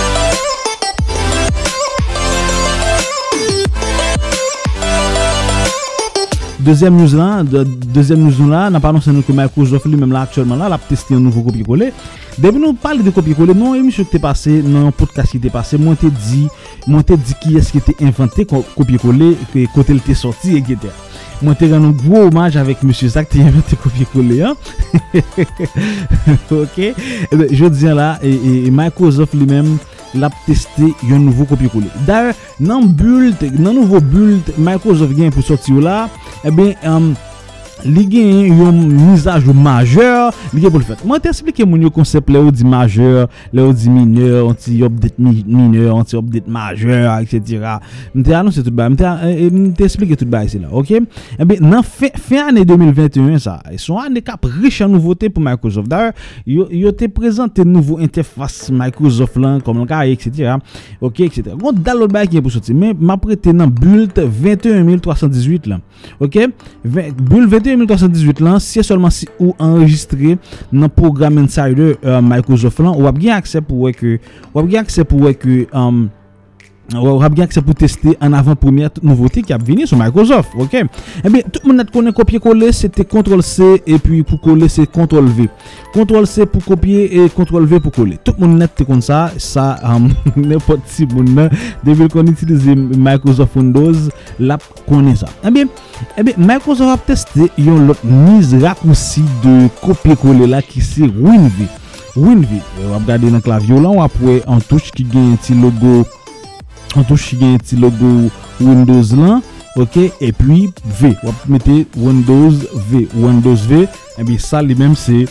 deuxième 6.67 6.97
news 6.97 7.15
là, 7.15 7.43
de, 7.43 7.63
deuxième 7.63 8.19
news 8.19 8.49
là, 8.49 8.69
n'a 8.69 8.81
pas 8.81 8.89
annoncé 8.89 9.09
que 9.25 9.31
Microsoft 9.31 9.85
lui-même 9.85 10.11
là 10.11 10.21
actuellement 10.23 10.57
là, 10.57 10.67
l'a 10.67 10.77
testé 10.77 11.13
un 11.15 11.19
nouveau 11.21 11.41
copier-coller. 11.41 11.93
Depuis 12.37 12.59
nous 12.59 12.73
parler 12.73 13.03
de 13.03 13.09
copier-coller, 13.09 13.53
non, 13.53 13.73
émission 13.73 14.03
qui 14.03 14.09
t'est 14.09 14.19
passé, 14.19 14.61
non, 14.61 14.91
podcast 14.91 15.31
qui 15.31 15.39
t'est 15.39 15.49
passé, 15.49 15.77
moi 15.77 15.95
t'ai 15.95 16.09
dit, 16.09 16.49
moi 16.85 17.03
t'ai 17.03 17.15
dit 17.15 17.33
qui 17.41 17.55
est-ce 17.55 17.71
qui 17.71 17.77
était 17.77 17.95
inventé 18.03 18.45
copier-coller, 18.45 19.37
côté 19.73 19.93
il 19.93 19.99
était 19.99 20.13
sorti, 20.13 20.57
etc. 20.57 20.77
Moi 21.41 21.55
t'ai 21.55 21.71
rendu 21.71 21.87
un 21.87 21.91
gros 21.91 22.23
hommage 22.23 22.57
avec 22.57 22.83
Monsieur 22.83 23.07
Zach 23.07 23.29
qui 23.29 23.41
a 23.41 23.45
inventé 23.45 23.77
copier-coller, 23.77 24.41
hein? 24.41 24.55
ok? 26.51 26.77
Eh 26.77 26.93
bien, 27.31 27.47
je 27.49 27.65
dis 27.65 27.85
là, 27.85 28.19
et, 28.21 28.29
et, 28.29 28.67
et 28.67 28.71
Microsoft 28.71 29.33
lui-même, 29.35 29.77
ap 30.25 30.35
testi 30.47 30.93
yon 31.09 31.27
nouvo 31.27 31.45
kopye-kole. 31.49 31.91
Dar 32.07 32.33
nan 32.59 32.89
bult, 32.97 33.43
nan 33.57 33.77
nouvo 33.77 34.01
bult, 34.01 34.53
Microsoft 34.57 35.17
gen 35.17 35.33
pou 35.35 35.45
sorti 35.45 35.75
yo 35.75 35.83
la, 35.83 36.05
e 36.43 36.53
ben, 36.53 36.73
am, 36.87 37.11
li 37.85 38.05
gen 38.09 38.57
yon 38.61 38.77
mizaj 38.93 39.47
ou 39.49 39.55
majeur, 39.57 40.31
li 40.53 40.63
gen 40.63 40.73
pou 40.73 40.81
l 40.81 40.87
fèt. 40.87 41.03
Mwen 41.07 41.23
te 41.23 41.31
esplike 41.33 41.65
moun 41.67 41.83
yo 41.85 41.91
konsep 41.93 42.29
le 42.33 42.41
ou 42.41 42.53
di 42.53 42.65
majeur, 42.67 43.27
le 43.55 43.65
ou 43.65 43.75
di 43.75 43.91
mineur, 43.91 44.47
anti-update 44.51 45.17
mineur, 45.19 45.95
anti-update 45.97 46.49
majeur, 46.51 47.09
etc. 47.21 47.77
Mwen 48.13 48.27
te 48.27 48.37
anonsè 48.37 48.63
tout 48.65 48.75
bay, 48.75 48.93
mwen 48.93 49.73
te 49.77 49.83
eh, 49.83 49.87
esplike 49.87 50.17
tout 50.19 50.29
bay 50.31 50.49
se 50.51 50.61
la, 50.61 50.71
ok? 50.71 50.95
Eh 51.37 51.47
Ebe 51.47 51.59
nan 51.63 51.83
fè 51.85 52.11
anè 52.41 52.63
2021 52.67 53.39
sa, 53.43 53.57
son 53.79 54.01
anè 54.01 54.21
kap 54.25 54.43
riche 54.57 54.83
an 54.85 54.91
nouvote 54.91 55.29
pou 55.31 55.43
Microsoft. 55.43 55.87
Dar, 55.91 56.11
yo, 56.43 56.65
yo 56.73 56.91
te 56.95 57.07
prezante 57.11 57.63
nouvo 57.67 58.01
interface 58.03 58.73
Microsoft 58.75 59.37
lan, 59.39 59.61
kom 59.63 59.79
lanka, 59.79 60.01
etc. 60.11 60.57
Ok, 60.99 61.23
etc. 61.27 61.53
Kon 61.61 61.77
dalot 61.85 62.11
bay 62.11 62.27
ki 62.27 62.39
yon 62.39 62.47
pou 62.47 62.53
soti, 62.53 62.75
men 62.77 62.97
mapre 62.99 63.37
te 63.39 63.53
nan 63.55 63.71
build 63.71 64.17
21318 64.17 65.69
lan, 65.71 65.83
ok? 66.19 66.41
Build 66.83 67.15
21318 67.21 67.66
21418 67.67 68.43
lan, 68.45 68.61
se 68.63 68.83
solman 68.85 69.13
si 69.13 69.27
ou 69.37 69.53
enregistre 69.61 70.37
nan 70.71 70.91
program 70.93 71.41
insider 71.41 71.97
uh, 71.99 72.21
Microsoft 72.23 72.79
lan, 72.83 72.95
wap 73.03 73.19
gen 73.21 73.35
akse 73.37 73.61
pou 73.65 73.87
wè 73.87 73.95
ke, 73.97 74.17
wap 74.55 74.69
gen 74.71 74.85
akse 74.85 75.05
pou 75.07 75.27
wè 75.27 75.35
ke, 75.37 75.65
um, 75.71 76.05
euh, 76.07 76.16
Ou 76.95 77.17
rap 77.19 77.33
gen 77.35 77.43
akse 77.43 77.59
pou 77.59 77.75
teste 77.75 78.13
an 78.23 78.35
avan 78.37 78.55
premier 78.59 78.93
nouvote 79.03 79.41
ki 79.43 79.51
ap 79.51 79.63
vini 79.67 79.83
sou 79.89 79.99
Microsoft, 79.99 80.53
ok? 80.55 80.77
Eh 80.79 81.27
ebe, 81.27 81.41
tout 81.51 81.65
moun 81.67 81.75
net 81.81 81.89
konen 81.91 82.15
kopye 82.15 82.39
kole, 82.43 82.69
se 82.75 82.87
te 82.93 83.03
Ctrl-C 83.03 83.81
e 83.83 83.97
pi 83.99 84.21
pou 84.27 84.39
kole 84.39 84.69
se 84.71 84.85
Ctrl-V. 84.87 85.49
Ctrl-C 85.91 86.47
pou 86.53 86.63
kopye, 86.63 87.03
e 87.11 87.25
Ctrl-V 87.35 87.81
pou 87.83 87.91
kole. 87.91 88.15
Tout 88.23 88.39
moun 88.39 88.55
net 88.61 88.77
te 88.79 88.87
kon 88.87 89.03
sa, 89.03 89.25
sa 89.41 89.73
nepot 90.37 90.85
si 90.87 91.07
moun 91.11 91.33
nan, 91.35 91.51
devil 91.83 92.07
kon 92.13 92.31
itilize 92.31 92.77
Microsoft 92.77 93.59
Windows, 93.59 94.07
lap 94.39 94.63
konen 94.87 95.17
sa. 95.19 95.31
Eh 95.43 95.51
ebe, 95.51 95.67
ebe, 96.15 96.37
eh 96.37 96.39
Microsoft 96.39 96.93
ap 96.93 97.03
teste 97.09 97.49
yon 97.59 97.89
lot 97.89 98.05
miz 98.07 98.55
rakousi 98.63 99.25
de 99.43 99.57
kopye 99.81 100.15
kole 100.23 100.47
la 100.47 100.63
ki 100.63 100.85
se 100.85 101.09
WinV. 101.11 101.65
WinV, 102.17 102.55
wap 102.93 103.03
gade 103.05 103.27
nan 103.29 103.43
klavyo 103.43 103.81
lan, 103.83 103.99
wap 103.99 104.15
wè 104.23 104.39
an 104.49 104.63
touche 104.69 104.95
ki 104.95 105.03
gen 105.11 105.35
ti 105.43 105.57
logo 105.59 106.05
touche 107.03 107.29
qui 107.29 107.43
un 107.43 107.57
petit 107.57 107.75
logo 107.75 108.29
Windows 108.59 109.15
là. 109.15 109.41
Ok, 109.75 109.97
et 109.97 110.31
puis 110.31 110.71
V. 110.99 111.15
Vous 111.21 111.31
mettez 111.47 111.85
Windows 111.95 112.51
V. 112.89 113.07
Windows 113.15 113.55
V, 113.55 113.87
et 114.17 114.23
bien 114.23 114.37
ça, 114.39 114.61
les 114.61 114.73
mêmes, 114.73 114.95
c'est 114.95 115.25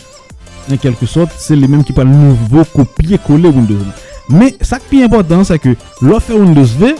en 0.71 0.77
quelque 0.77 1.05
sorte, 1.05 1.31
c'est 1.37 1.55
les 1.55 1.67
mêmes 1.67 1.83
qui 1.83 1.91
parlent 1.91 2.07
nouveau 2.07 2.63
copier-coller 2.63 3.49
Windows. 3.49 3.75
Mais 4.29 4.55
ça 4.61 4.79
qui 4.79 5.01
est 5.01 5.03
important, 5.03 5.43
c'est 5.43 5.59
que 5.59 5.75
l'offre 6.01 6.33
Windows 6.33 6.63
V, 6.63 6.95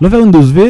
Lo 0.00 0.06
fè 0.10 0.18
Windows 0.20 0.52
V, 0.54 0.68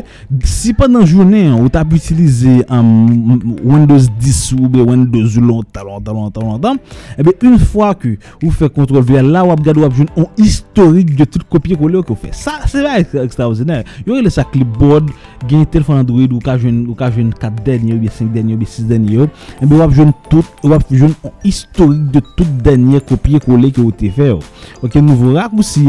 si 0.48 0.72
pa 0.76 0.86
nan 0.88 1.04
jounen 1.04 1.52
ou 1.58 1.68
ta 1.72 1.82
ap 1.84 1.92
utilize 1.92 2.48
Windows 2.68 4.06
10 4.08 4.38
ou 4.56 4.86
Windows 4.88 5.36
lontan, 5.36 5.84
lontan, 5.84 6.16
lontan, 6.16 6.46
lontan, 6.48 6.80
ebe, 7.20 7.34
un 7.44 7.58
fwa 7.60 7.90
ki 7.98 8.14
ou 8.38 8.52
fè 8.54 8.70
Ctrl 8.72 9.02
V, 9.04 9.20
la 9.28 9.44
wap 9.44 9.60
gade 9.66 9.82
wap 9.82 9.92
joun 9.96 10.08
an 10.16 10.30
historik 10.40 11.12
de 11.18 11.26
tout 11.28 11.44
kopye 11.52 11.76
kole 11.76 12.00
ou 12.00 12.06
ki 12.06 12.14
ou 12.14 12.20
fè. 12.22 12.32
Sa, 12.36 12.56
se 12.70 12.80
va 12.84 12.96
ekstraordinèr. 13.02 13.84
Yo 14.06 14.16
re 14.16 14.24
le 14.24 14.32
sa 14.32 14.46
clipboard, 14.48 15.12
genye 15.44 15.68
telefon 15.68 16.00
Android 16.00 16.32
ou 16.32 16.40
ka 16.44 16.56
joun 16.56 17.34
4 17.36 17.60
denye, 17.66 17.98
ou 17.98 18.16
5 18.18 18.32
denye, 18.32 18.56
ou 18.56 18.70
6 18.72 18.88
denye, 18.88 19.28
ebe, 19.60 19.74
wap 19.76 19.92
joun 19.92 20.14
tout, 20.32 20.64
wap 20.64 20.88
joun 20.88 21.12
historik 21.44 22.08
de 22.16 22.24
tout 22.32 22.48
denye 22.64 23.02
kopye 23.04 23.42
kole 23.44 23.74
ki 23.76 23.84
ou 23.84 23.92
te 23.92 24.08
fè. 24.14 24.32
Ok, 24.80 24.96
nouvo 25.02 25.34
rak 25.36 25.52
ou 25.52 25.66
si, 25.66 25.84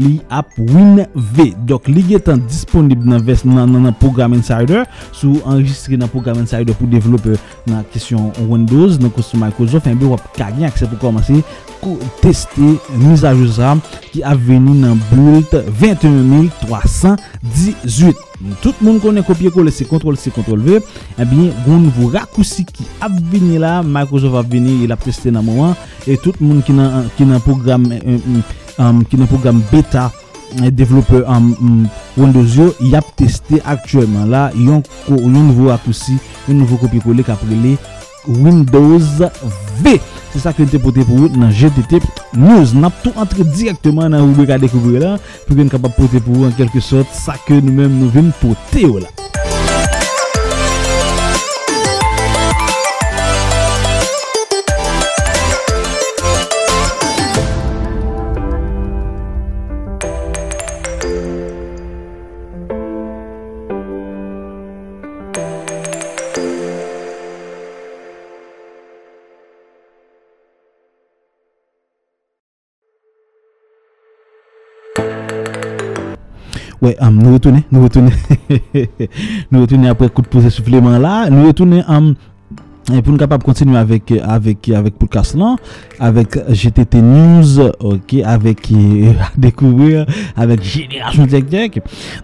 li 0.00 0.16
ap 0.32 0.56
WinV. 0.56 1.44
Dok, 1.68 1.92
li 1.92 2.08
getan 2.08 2.40
dispo 2.48 2.77
disponib 2.78 3.04
nan, 3.04 3.24
nan, 3.54 3.72
nan, 3.72 3.82
nan 3.88 3.94
program 3.98 4.32
Insider 4.36 4.84
sou 5.12 5.40
enregistre 5.46 5.96
nan 5.98 6.08
program 6.12 6.38
Insider 6.42 6.74
pou 6.76 6.86
devlope 6.90 7.36
nan 7.66 7.84
kesyon 7.92 8.32
Windows 8.48 8.98
nan 9.00 9.10
kostou 9.14 9.38
Microsoft 9.40 9.86
enbe 9.90 10.04
wap 10.10 10.22
kagyen 10.36 10.66
akse 10.68 10.86
pou 10.88 10.98
komanse 11.02 11.42
kou 11.82 11.96
teste 12.22 12.68
misajosa 13.02 13.76
ki 14.12 14.20
aveni 14.26 14.74
nan 14.82 14.94
build 15.10 15.50
21318 15.80 18.14
tout 18.62 18.76
moun 18.84 19.00
konen 19.02 19.24
kopye 19.26 19.50
kole 19.54 19.70
se 19.74 19.84
kontrol 19.88 20.16
se 20.20 20.30
kontrol 20.34 20.60
ve 20.62 20.76
enbe 21.18 21.36
goun 21.64 21.84
vou 21.96 22.06
rakousi 22.14 22.62
ki 22.68 22.84
aveni 23.06 23.56
la 23.62 23.72
Microsoft 23.82 24.36
aveni 24.44 24.72
il 24.84 24.92
ap 24.94 25.02
teste 25.06 25.28
nan 25.34 25.44
mouan 25.46 25.72
e 26.06 26.16
tout 26.22 26.36
moun 26.40 26.62
ki 26.62 26.72
nan, 26.76 26.86
ki 27.18 27.24
nan 27.26 27.40
program 27.42 27.82
um, 27.88 27.92
euh, 27.98 28.18
um, 28.78 28.78
euh, 28.78 29.04
ki 29.08 29.16
euh, 29.16 29.20
nan 29.24 29.30
program 29.30 29.56
beta 29.72 30.04
developer 30.70 31.24
Windows 32.16 32.56
yo, 32.56 32.72
y 32.80 32.94
ap 32.98 33.08
teste 33.18 33.60
aktuelman 33.64 34.30
la, 34.32 34.48
yon 34.56 34.82
nouvo 35.08 35.72
akousi, 35.74 36.18
yon 36.48 36.62
nouvo 36.62 36.80
kopi 36.80 37.02
kole 37.04 37.26
kaprele 37.26 37.76
Windows 38.28 39.22
V. 39.82 39.98
Se 40.32 40.42
sa 40.42 40.52
kwen 40.52 40.68
te 40.68 40.80
pote 40.82 41.04
pou 41.08 41.30
nan 41.38 41.52
GTT 41.54 42.02
News. 42.36 42.74
Nap 42.76 42.98
tou 43.04 43.14
antre 43.20 43.46
direktman 43.54 44.12
nan 44.12 44.26
oube 44.26 44.48
ka 44.48 44.58
dekouvre 44.60 45.00
la, 45.02 45.14
pou 45.46 45.56
gen 45.58 45.72
kapap 45.72 45.96
pote 45.96 46.20
pou 46.24 46.48
an 46.48 46.56
kelke 46.58 46.82
sot, 46.84 47.08
sa 47.16 47.38
ke 47.46 47.60
nou 47.62 47.74
men 47.80 48.00
nou 48.00 48.12
ven 48.12 48.32
pote 48.42 48.84
yo 48.84 48.98
la. 49.00 49.12
Ouais, 76.80 76.96
um, 77.00 77.18
nous 77.20 77.32
retournons, 77.32 77.62
nous 77.72 77.82
retournons, 77.82 78.10
nous 79.50 79.60
retournons 79.60 79.90
après 79.90 80.08
coup 80.08 80.22
de 80.22 80.28
pouce 80.28 80.48
supplément 80.48 80.96
là, 80.98 81.28
nous 81.28 81.46
retournons 81.46 81.82
um, 81.88 82.14
pour 82.86 83.12
nous 83.12 83.18
capable 83.18 83.42
continuer 83.42 83.76
avec 83.76 84.12
avec 84.12 84.68
avec 84.68 84.94
podcast 84.94 85.34
là, 85.34 85.56
avec 85.98 86.38
GTT 86.48 87.02
News, 87.02 87.60
ok, 87.80 88.14
avec 88.24 88.70
euh, 88.70 89.12
découvrir 89.36 90.06
avec 90.36 90.62
Génération 90.62 91.26
Tech 91.26 91.46
Tech. 91.46 91.70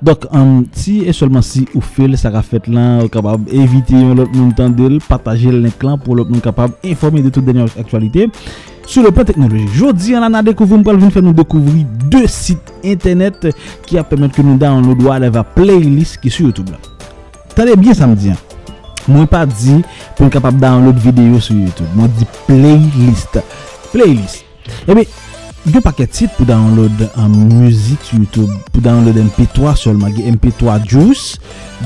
Donc 0.00 0.26
um, 0.32 0.64
si 0.72 1.00
et 1.00 1.12
seulement 1.12 1.42
si 1.42 1.66
vous 1.74 1.80
faites 1.80 2.16
ça 2.16 2.40
fait 2.42 2.66
là, 2.68 3.06
capable 3.08 3.50
éviter 3.52 4.00
l'autre 4.14 4.32
monde 4.32 5.00
partager 5.08 5.50
le 5.50 5.68
pour 6.02 6.14
l'autre 6.14 6.30
monde 6.30 6.42
capable 6.42 6.74
informer 6.84 7.22
de 7.22 7.30
toute 7.30 7.44
dernière 7.44 7.66
actualité. 7.78 8.30
Sou 8.84 9.02
le 9.02 9.10
plan 9.14 9.26
teknolojik, 9.28 9.72
jodi 9.74 10.14
an 10.16 10.28
an 10.28 10.38
a 10.38 10.44
dekouvri, 10.44 10.80
mpwal 10.82 11.00
vin 11.00 11.12
fè 11.14 11.22
nou 11.24 11.36
dekouvri 11.36 11.84
de 12.12 12.24
sit 12.30 12.72
internet 12.84 13.48
ki 13.88 14.00
a 14.00 14.04
pèmèt 14.06 14.36
ke 14.36 14.44
nou 14.44 14.60
download 14.60 15.02
ou 15.04 15.12
alèv 15.14 15.40
a 15.40 15.44
playlist 15.56 16.20
ki 16.22 16.32
sou 16.32 16.50
YouTube. 16.50 16.74
La. 16.74 16.80
Tade 17.54 17.76
bien 17.80 17.96
samdi 17.96 18.34
an, 18.34 18.40
mwen 19.08 19.28
pa 19.30 19.44
di 19.48 19.80
pou 20.14 20.28
m 20.28 20.32
kapap 20.32 20.58
download 20.60 21.00
video 21.02 21.40
sou 21.40 21.56
YouTube, 21.56 21.90
mwen 21.96 22.12
di 22.18 22.28
playlist. 22.48 23.40
Playlist. 23.94 24.42
Eh 24.84 24.92
Ebe, 24.92 25.06
Gyo 25.64 25.80
paket 25.80 26.12
sit 26.12 26.32
pou 26.36 26.44
download 26.44 27.06
an 27.16 27.30
muzik 27.32 28.02
sou 28.04 28.18
YouTube, 28.20 28.52
pou 28.68 28.84
download 28.84 29.16
MP3 29.16 29.78
solman, 29.80 30.12
gen 30.12 30.34
MP3 30.36 30.74
Juice, 30.84 31.38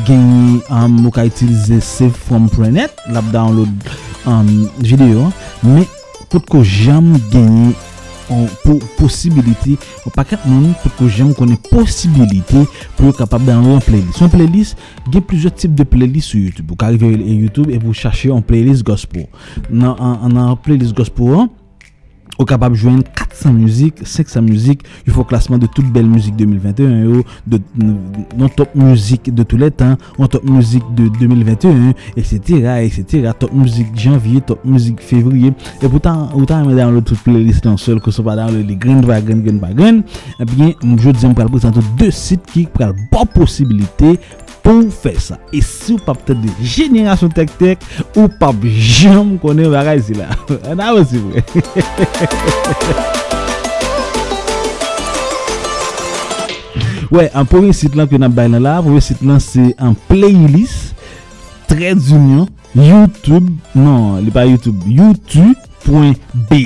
gen 0.08 0.24
um, 0.24 0.56
an 0.74 0.96
mou 0.96 1.14
ka 1.14 1.22
itilize 1.28 1.78
Save 1.86 2.16
From 2.26 2.48
Planet, 2.50 2.98
lap 3.14 3.28
download 3.30 3.70
um, 4.24 4.32
an 4.34 4.50
video, 4.82 5.28
men 5.62 5.86
Pout 6.28 6.44
ko 6.48 6.62
jam 6.64 7.14
genye 7.32 7.72
posibilite, 8.98 9.78
ou 10.04 10.12
pa 10.12 10.24
kat 10.28 10.42
moun, 10.44 10.74
pout 10.82 10.92
ko 10.98 11.08
jam 11.08 11.30
konen 11.36 11.56
posibilite 11.70 12.64
pou 12.98 13.08
yo 13.08 13.14
kapab 13.16 13.46
dan 13.46 13.64
yon 13.64 13.80
playlist. 13.86 14.20
Yon 14.20 14.32
playlist, 14.32 14.82
gen 15.08 15.24
plizot 15.24 15.56
tip 15.56 15.72
de 15.78 15.86
playlist 15.88 16.34
sou 16.34 16.42
YouTube. 16.42 16.74
Ou 16.74 16.80
ka 16.80 16.90
arrive 16.90 17.08
yon 17.14 17.46
YouTube, 17.46 17.72
e 17.72 17.80
pou 17.80 17.96
chache 17.96 18.28
yon 18.28 18.44
playlist 18.44 18.84
gospel. 18.86 19.24
Nan 19.72 20.52
playlist 20.64 20.96
gospel 20.98 21.38
an, 21.40 21.48
Ou 22.38 22.46
kapab 22.46 22.76
jwen 22.78 23.00
400 23.18 23.50
müzik, 23.52 24.02
500 24.06 24.42
müzik, 24.46 24.84
yu 25.06 25.14
fò 25.14 25.24
klasman 25.26 25.58
de 25.58 25.66
tout 25.74 25.86
bel 25.94 26.06
müzik 26.06 26.36
2021 26.38 27.00
yo, 27.02 27.22
non 28.38 28.52
top 28.54 28.76
müzik 28.78 29.32
de 29.34 29.42
tout 29.42 29.58
let 29.58 29.82
an, 29.82 29.96
non 30.18 30.30
top 30.30 30.46
müzik 30.46 30.84
de 30.94 31.08
2021, 31.18 31.94
etc. 32.16 33.32
Top 33.38 33.52
müzik 33.52 33.90
janvye, 33.98 34.40
top 34.46 34.62
müzik 34.64 35.02
fevriye. 35.02 35.50
E 35.82 35.90
poutan, 35.90 36.28
ou 36.30 36.46
tan 36.46 36.62
mè 36.68 36.78
dan 36.78 36.94
lò 36.94 37.02
tout 37.02 37.18
playlist 37.26 37.66
yon 37.66 37.78
sol, 37.80 37.98
kò 38.02 38.14
so 38.14 38.22
pa 38.26 38.38
dan 38.38 38.54
lò 38.54 38.62
li 38.62 38.78
gren 38.78 39.02
vagen, 39.06 39.42
gren 39.42 39.58
vagen, 39.62 40.04
ebyen, 40.38 40.76
mjò 40.86 41.14
dizem 41.16 41.34
pral 41.34 41.50
prezentou 41.50 41.82
2 41.98 42.14
sit 42.14 42.46
ki 42.54 42.68
pral 42.74 42.94
bo 43.10 43.26
posibilite, 43.34 44.14
pou 44.68 44.84
fè 44.92 45.14
sa. 45.16 45.38
E 45.48 45.62
si 45.64 45.94
ou 45.96 46.04
pa 46.04 46.12
ptè 46.16 46.36
de 46.36 46.52
jenerasyon 46.60 47.32
tek-tek, 47.32 47.80
ou 48.12 48.28
pa 48.28 48.52
jom 48.68 49.38
konè 49.40 49.64
bagay 49.72 50.02
si 50.04 50.18
la. 50.18 50.28
An 50.68 50.84
a 50.84 50.92
wè 50.92 51.06
si 51.08 51.22
vwe. 51.22 51.40
Wè, 57.08 57.30
an 57.32 57.46
pouven 57.48 57.72
sit 57.72 57.94
lan 57.96 58.04
kwen 58.10 58.26
ap 58.26 58.34
bay 58.36 58.50
nan 58.52 58.60
la, 58.66 58.82
pouven 58.84 59.00
sit 59.00 59.22
lan 59.24 59.40
se 59.40 59.70
an 59.80 59.94
playlist, 60.10 60.92
Trade 61.68 62.04
Union, 62.12 62.44
Youtube, 62.76 63.48
non, 63.76 64.20
li 64.24 64.32
pa 64.32 64.44
Youtube, 64.48 64.84
youtube.be, 64.88 66.60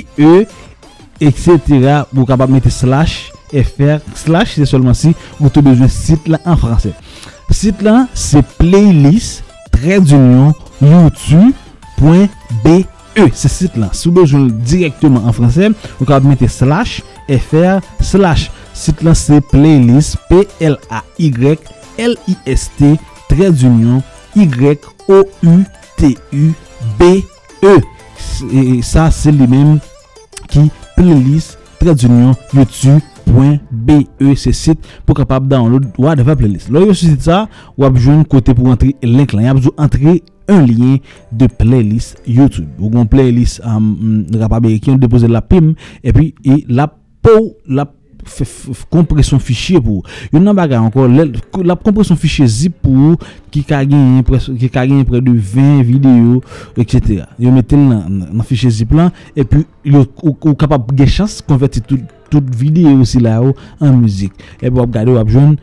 etc. 1.23 2.03
Ou 2.11 2.27
kapap 2.27 2.51
mette 2.51 2.71
slash, 2.71 3.31
fr, 3.53 3.99
slash, 4.19 4.57
se 4.59 4.67
solman 4.67 4.95
si, 4.95 5.15
ou 5.39 5.51
te 5.51 5.63
bezwen 5.63 5.91
sit 5.91 6.27
la 6.31 6.39
an 6.43 6.59
fransè. 6.59 6.91
Sit 7.51 7.81
lan 7.85 8.07
se 8.13 8.37
playlist 8.59 9.43
tradeunion 9.71 10.53
youtube.be 10.81 12.75
Se 13.33 13.49
sit 13.51 13.75
lan 13.79 13.89
soubejoun 13.95 14.49
direktman 14.67 15.27
an 15.27 15.33
franse 15.35 15.65
Ou 15.99 16.05
ka 16.07 16.15
ap 16.19 16.25
mette 16.27 16.47
slash 16.51 17.01
fr 17.27 17.79
slash. 18.03 18.51
Sit 18.77 19.03
lan 19.05 19.15
se 19.17 19.41
playlist 19.51 20.17
p-l-a-y-l-i-s-t 20.29 20.79
tradeunion 23.29 23.99
y-o-u-t-u-b-e 24.33 25.53
E. 27.63 27.79
Sa 28.83 29.07
se 29.13 29.31
li 29.31 29.45
men 29.47 29.77
ki 30.51 30.65
playlist 30.97 31.55
tradeunion 31.79 32.35
youtube 32.51 32.99
.be 33.27 34.35
se 34.39 34.53
sit 34.55 34.91
pou 35.07 35.17
kapap 35.17 35.47
download 35.49 35.89
ou 35.97 36.35
playlist. 36.37 36.71
Lò 36.73 36.83
yo 36.83 36.93
se 36.93 37.09
sit 37.11 37.25
sa, 37.29 37.45
wap 37.79 37.97
joun 37.97 38.23
kote 38.29 38.55
pou 38.57 38.71
antre 38.73 38.93
link 39.05 39.33
lan. 39.33 39.49
Yap 39.49 39.63
zou 39.63 39.73
antre 39.77 40.19
un 40.51 40.65
lien 40.67 40.99
de 41.31 41.47
playlist 41.47 42.19
YouTube. 42.27 42.69
Ou 42.79 42.91
gon 42.93 43.07
playlist 43.09 43.61
euh, 43.63 43.77
um, 43.77 44.23
kapap 44.35 44.67
ki 44.67 44.93
yon 44.93 45.01
depose 45.01 45.29
la 45.31 45.41
pim, 45.41 45.73
epi 46.03 46.33
e 46.43 46.63
la 46.67 46.89
pou 47.23 47.53
la 47.67 47.87
pim. 47.87 47.99
kompresyon 48.93 49.41
fichye 49.43 49.81
pou. 49.83 50.03
Yon 50.33 50.45
nan 50.45 50.57
bagay 50.57 50.79
ankon, 50.79 51.17
la 51.63 51.77
kompresyon 51.79 52.19
fichye 52.19 52.47
zip 52.49 52.77
pou 52.83 53.17
ki 53.53 53.63
kagen 53.67 54.23
pre 54.27 55.21
de 55.23 55.33
20 55.33 55.83
video, 55.87 56.41
etc. 56.77 57.25
Yon 57.41 57.57
metel 57.57 57.83
nan, 57.85 58.23
nan 58.29 58.47
fichye 58.47 58.71
zip 58.73 58.93
lan, 58.95 59.11
epi 59.35 59.63
yon 59.85 60.07
ou 60.23 60.55
kapap 60.59 60.91
gen 60.97 61.11
chans 61.11 61.39
konverti 61.47 61.83
tout, 61.85 62.01
tout 62.33 62.55
video 62.57 63.03
si 63.07 63.21
la 63.23 63.39
ou 63.43 63.53
an 63.83 63.95
muzik. 63.99 64.35
Epi 64.61 64.75
wap 64.77 64.93
gade 64.93 65.13
wap 65.15 65.31
joun, 65.31 65.55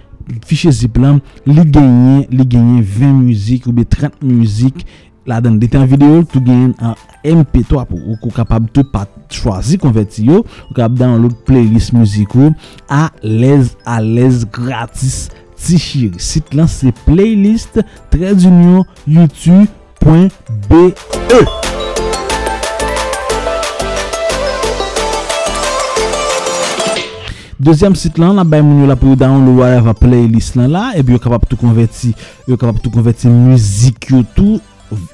fichye 0.46 0.72
zip 0.74 0.98
lan, 1.00 1.20
li 1.48 1.62
genyen, 1.64 2.26
li 2.30 2.46
genyen 2.46 2.82
20 2.82 3.22
muzik 3.24 3.68
ou 3.68 3.76
be 3.76 3.86
30 3.88 4.20
muzik, 4.26 4.84
la 5.28 5.40
den 5.44 5.58
deten 5.60 5.86
video 5.90 6.22
tou 6.24 6.42
gen 6.44 6.72
an 6.80 6.96
MP3 7.26 7.84
pou 7.88 7.98
ou 7.98 8.16
kou 8.22 8.32
kapab 8.34 8.70
tou 8.72 8.86
pat 8.88 9.10
chwazi 9.32 9.78
konverti 9.80 10.26
yo 10.30 10.40
ou 10.42 10.72
kapab 10.76 10.96
dan 11.00 11.18
lout 11.20 11.44
playlist 11.48 11.94
muziko 11.96 12.50
a 12.88 13.08
lez 13.22 13.74
a 13.84 14.00
lez 14.00 14.44
gratis 14.48 15.28
ti 15.60 15.76
chiri. 15.76 16.20
Sit 16.22 16.54
lan 16.56 16.68
se 16.70 16.92
playlist 17.04 17.82
tredunion 18.12 18.84
youtube.be 19.06 20.84
Dezyem 27.60 27.92
sit 27.92 28.16
lan 28.16 28.38
la 28.38 28.44
bay 28.48 28.62
moun 28.64 28.80
yo 28.80 28.86
la 28.88 28.96
pou 28.96 29.12
yo 29.12 29.20
download 29.20 29.58
whatever 29.60 29.92
playlist 30.00 30.56
lan 30.56 30.70
la 30.72 30.84
e 30.96 31.02
bi 31.04 31.12
yo 31.12 31.20
kapap 31.20 31.44
tou 31.44 31.60
konverti 31.60 32.14
yo 32.48 32.56
kapap 32.56 32.78
tou 32.80 32.88
konverti 32.94 33.28
müzik 33.28 34.08
yo 34.14 34.22
tou 34.32 34.56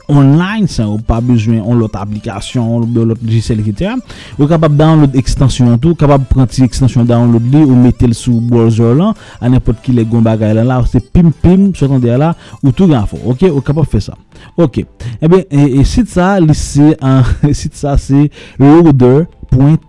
online 0.09 0.67
sans 0.67 0.95
ou 0.95 0.99
pas 0.99 1.21
besoin 1.21 1.61
on 1.65 1.75
l'autre 1.75 1.99
application 1.99 2.81
de 2.81 3.01
l'autre 3.01 3.21
logiciel 3.25 3.61
etc 3.61 3.93
ou 4.39 4.47
capable 4.47 4.77
download 4.77 5.15
extension 5.17 5.77
tout 5.79 5.95
capable 5.95 6.25
prendre 6.25 6.63
extension 6.63 7.05
download 7.05 7.43
li 7.53 7.63
ou 7.63 7.75
mettez 7.75 8.07
le 8.07 8.15
sous 8.15 8.41
browser 8.41 8.95
là 8.95 9.15
à 9.41 9.49
n'importe 9.49 9.83
qui 9.83 9.93
les 9.93 10.05
gon 10.05 10.23
bagay 10.23 10.55
là 10.55 10.65
là 10.65 10.83
c'est 10.91 11.13
pim 11.13 11.31
pim 11.31 11.73
sortant 11.75 11.99
de 11.99 12.09
là 12.09 12.35
ou 12.63 12.73
tout 12.73 12.87
grand 12.87 13.07
fort 13.07 13.27
OK? 13.27 13.43
Ou 13.43 13.61
capable 13.61 13.87
faire 13.87 14.03
ça. 14.03 14.15
OK. 14.57 14.85
Eh 15.21 15.29
bien 15.29 15.43
et, 15.51 15.81
et 15.81 15.85
site 15.85 16.09
ça 16.09 16.39
c'est 16.53 16.97
un 17.03 17.23
site 17.53 17.75
ça 17.75 17.97
c'est 17.99 18.31
loader 18.59 19.25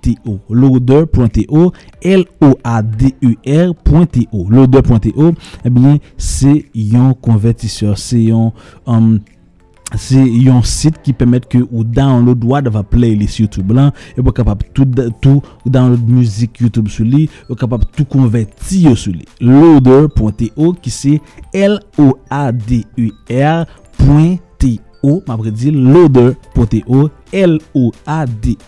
.to 0.02 0.40
loader.to 0.50 1.74
l 2.02 2.26
o 2.42 2.54
a 2.64 2.82
d 2.82 3.16
u 3.22 3.36
r.to 3.46 4.50
loader.to 4.50 5.34
eh 5.66 5.70
bien 5.70 5.98
c'est 6.18 6.66
un 6.94 7.14
convertisseur 7.14 7.98
c'est 7.98 8.32
un 8.32 8.54
um, 8.86 9.20
Se 9.96 10.20
yon 10.20 10.60
sit 10.68 10.98
ki 11.06 11.14
pemet 11.16 11.46
ke 11.48 11.62
ou 11.64 11.84
download 11.84 12.44
wad 12.48 12.68
ava 12.68 12.84
playlist 12.84 13.40
YouTube 13.40 13.72
lan 13.78 13.94
E 14.18 14.20
pou 14.20 14.36
kapap 14.36 14.66
tout, 14.76 14.90
tout 15.24 15.40
download 15.64 16.04
muzik 16.12 16.60
YouTube 16.60 16.92
sou 16.92 17.08
li 17.08 17.30
Ou 17.48 17.56
kapap 17.60 17.86
tout 17.96 18.08
konverti 18.12 18.84
yo 18.88 18.96
sou 19.00 19.16
li. 19.16 19.24
Loader.to 19.40 20.74
ki 20.84 20.92
se 20.92 21.20
L-O-A-D-E-R.to 21.56 22.12
Mapre 25.28 25.52
di 25.56 25.72
Loader.to 25.72 27.10
L-O-A-D-E-R.to 27.32 28.68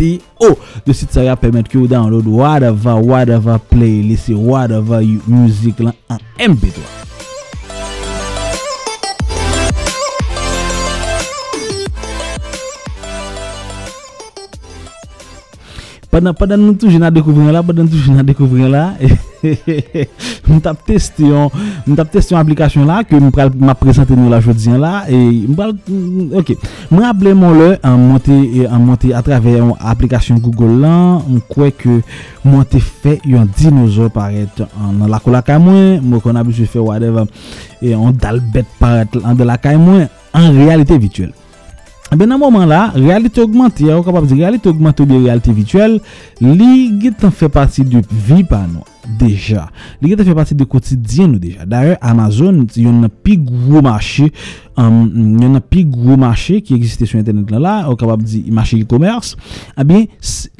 De 0.00 0.92
sit 0.96 1.12
sa 1.12 1.24
ya 1.26 1.36
pemet 1.40 1.68
ke 1.68 1.76
ou 1.80 1.88
download 1.90 2.28
wad 2.28 2.64
ava 2.68 3.58
playlist 3.72 4.32
Wad 4.32 4.72
ava 4.76 5.00
lan 5.00 5.94
an 6.08 6.20
MP3 6.40 7.09
Padan, 16.10 16.34
padan 16.34 16.58
nou 16.58 16.74
toujou 16.74 16.98
nan 16.98 17.12
dekouvren 17.14 17.52
la, 17.54 17.60
padan 17.62 17.86
nou 17.86 17.92
toujou 17.94 18.16
nan 18.16 18.26
dekouvren 18.26 18.72
la, 18.72 18.80
mwen 20.48 20.58
tap 20.64 20.80
test 20.82 21.20
yon, 21.22 21.52
mwen 21.84 21.94
tap 22.00 22.10
test 22.10 22.32
yon 22.34 22.40
aplikasyon 22.40 22.88
la, 22.90 22.96
ke 23.06 23.14
mwen 23.14 23.30
pral 23.34 23.52
m 23.54 23.70
prezante 23.78 24.16
nou 24.18 24.26
la 24.32 24.40
jodien 24.42 24.80
la, 24.82 25.04
e 25.06 25.14
mwen 25.20 25.54
pral, 25.60 25.76
mm, 25.78 26.32
ok, 26.40 26.50
mwen 26.90 27.06
aple 27.06 27.36
mon 27.38 27.54
le, 27.54 27.68
an 27.86 28.02
monte, 28.02 28.34
an 28.66 28.82
monte 28.82 29.14
atrave 29.14 29.54
yon 29.54 29.70
aplikasyon 29.92 30.42
Google 30.42 30.80
lan, 30.82 31.20
mwen 31.28 31.44
kwe 31.46 31.70
ke 31.78 32.00
mwen 32.42 32.66
te 32.74 32.82
fe 32.82 33.20
yon 33.30 33.46
dinozo 33.60 34.10
paret, 34.10 34.64
an 34.82 35.04
la 35.06 35.22
kola 35.22 35.44
ka 35.46 35.60
mwen, 35.62 36.00
m 36.02 36.18
kon 36.24 36.42
abiswe 36.42 36.66
fe 36.74 36.82
wadev, 36.82 37.22
e 37.78 37.94
an 37.94 38.18
dal 38.18 38.42
bet 38.50 38.66
paret, 38.82 39.14
an 39.22 39.38
de 39.38 39.46
la 39.46 39.60
ka 39.62 39.78
mwen, 39.78 40.08
an 40.34 40.50
realite 40.58 40.98
vituel. 40.98 41.30
Ben 42.10 42.26
nan 42.26 42.40
mouman 42.42 42.66
la, 42.66 42.88
realite 42.96 43.38
augmente, 43.38 43.84
ya 43.86 43.94
ou 43.94 44.02
kapap 44.02 44.24
di 44.26 44.34
realite 44.40 44.66
augmente 44.66 44.98
ou 45.04 45.06
bi 45.06 45.20
realite 45.22 45.52
vituel, 45.54 46.00
li 46.42 46.88
gitan 46.98 47.30
fe 47.30 47.46
pati 47.52 47.84
di 47.86 48.00
vi 48.10 48.40
pa 48.42 48.64
nou, 48.66 48.82
deja. 49.20 49.68
Li 50.02 50.10
gitan 50.10 50.26
fe 50.26 50.34
pati 50.34 50.56
de 50.58 50.66
kotidyen 50.66 51.30
nou 51.30 51.42
deja. 51.42 51.68
Darye, 51.70 51.94
Amazon 52.02 52.64
yon 52.74 53.04
nan 53.04 53.14
pi 53.22 53.36
gwo 53.38 53.84
machi 53.86 54.26
machè 54.80 55.18
Yon 55.40 55.54
nan 55.56 55.64
pi 55.72 55.82
gwo 55.88 56.16
machè 56.20 56.60
ki 56.64 56.76
egziste 56.76 57.08
sou 57.08 57.20
internet 57.20 57.50
la 57.54 57.60
la 57.62 57.74
Ou 57.90 57.98
kapab 58.00 58.22
di 58.24 58.42
machè 58.54 58.78
e-commerce 58.80 59.38
Abyen, 59.80 60.06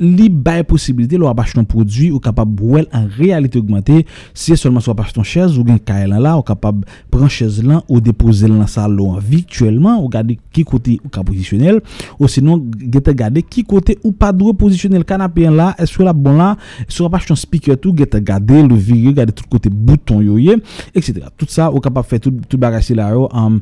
li 0.01 0.29
baye 0.31 0.65
posibilite 0.69 1.21
Lo 1.21 1.31
apache 1.31 1.57
ton 1.59 1.69
prodwi 1.69 2.11
ou 2.15 2.23
kapab 2.23 2.61
wèl 2.61 2.89
An 2.97 3.07
realite 3.19 3.61
augmente 3.61 4.03
Si 4.33 4.57
solman 4.57 4.85
sou 4.85 4.95
apache 4.95 5.15
ton 5.17 5.27
chèz 5.27 5.59
ou 5.59 5.67
gen 5.69 5.81
kare 5.83 6.09
lan 6.11 6.25
la 6.25 6.37
Ou 6.41 6.47
kapab 6.47 6.83
pran 7.13 7.31
chèz 7.31 7.61
lan 7.65 7.85
ou 7.87 8.01
depose 8.05 8.49
lan 8.51 8.67
sa 8.71 8.89
lo 8.91 9.13
Virtuellement, 9.21 10.01
ou 10.03 10.11
gade 10.11 10.39
ki 10.55 10.65
kote 10.67 10.99
ou 11.05 11.13
ka 11.13 11.25
posisyonel 11.27 11.81
Ou 12.19 12.29
gete 12.29 13.15
gade 13.17 13.45
ki 13.47 13.65
kote 13.69 13.99
ou 14.03 14.15
pa 14.17 14.33
dwe 14.37 14.57
posisyonel 14.59 15.07
Kanapè 15.09 15.51
la, 15.51 15.73
eswe 15.81 16.09
la 16.09 16.17
bon 16.17 16.41
la 16.41 16.55
Sou 16.89 17.07
apache 17.09 17.31
ton 17.31 17.39
speaker 17.39 17.79
tou, 17.79 17.95
gete 17.97 18.19
gade 18.19 18.41
Gade 18.41 18.63
le 18.69 18.75
vire, 18.75 19.13
gade 19.13 19.33
tout 19.33 19.49
kote 19.51 19.69
bouton 19.71 20.21
yoye, 20.23 20.57
etc. 20.95 21.27
Tout 21.37 21.51
sa, 21.51 21.71
ou 21.73 21.83
kapap 21.83 22.07
fè 22.07 22.21
tout 22.23 22.57
bagasi 22.61 22.95
la 22.95 23.11
yo, 23.15 23.27
ou 23.27 23.61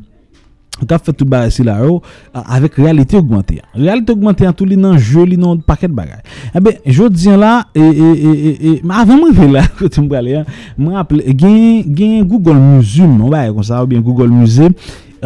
kapap 0.87 1.09
fè 1.09 1.13
tout 1.15 1.27
bagasi 1.29 1.65
la 1.67 1.79
yo, 1.83 1.99
avèk 2.33 2.79
realite 2.79 3.17
augmente. 3.19 3.59
Realite 3.73 4.13
augmente 4.13 4.47
an 4.47 4.55
tout 4.55 4.69
li 4.69 4.77
nan 4.79 4.97
jò, 4.97 5.25
li 5.27 5.37
nan 5.39 5.59
paket 5.65 5.91
bagay. 5.95 6.21
Ebe, 6.55 6.77
jò 6.85 7.09
diyan 7.11 7.41
la, 7.41 7.51
e, 7.73 8.79
avè 8.83 9.17
mwen 9.17 9.35
vè 9.35 9.49
la, 9.51 9.65
kote 9.79 10.01
mwen 10.01 10.13
gale, 10.13 10.45
mwen 10.77 10.97
aple, 11.01 11.35
gen 11.35 12.25
Google 12.27 12.59
Museum, 12.59 13.19
ou 13.21 13.33
baye 13.33 13.53
kon 13.55 13.65
sa, 13.65 13.83
ou 13.83 13.91
bien 13.91 14.01
Google 14.05 14.31
Museum, 14.33 14.75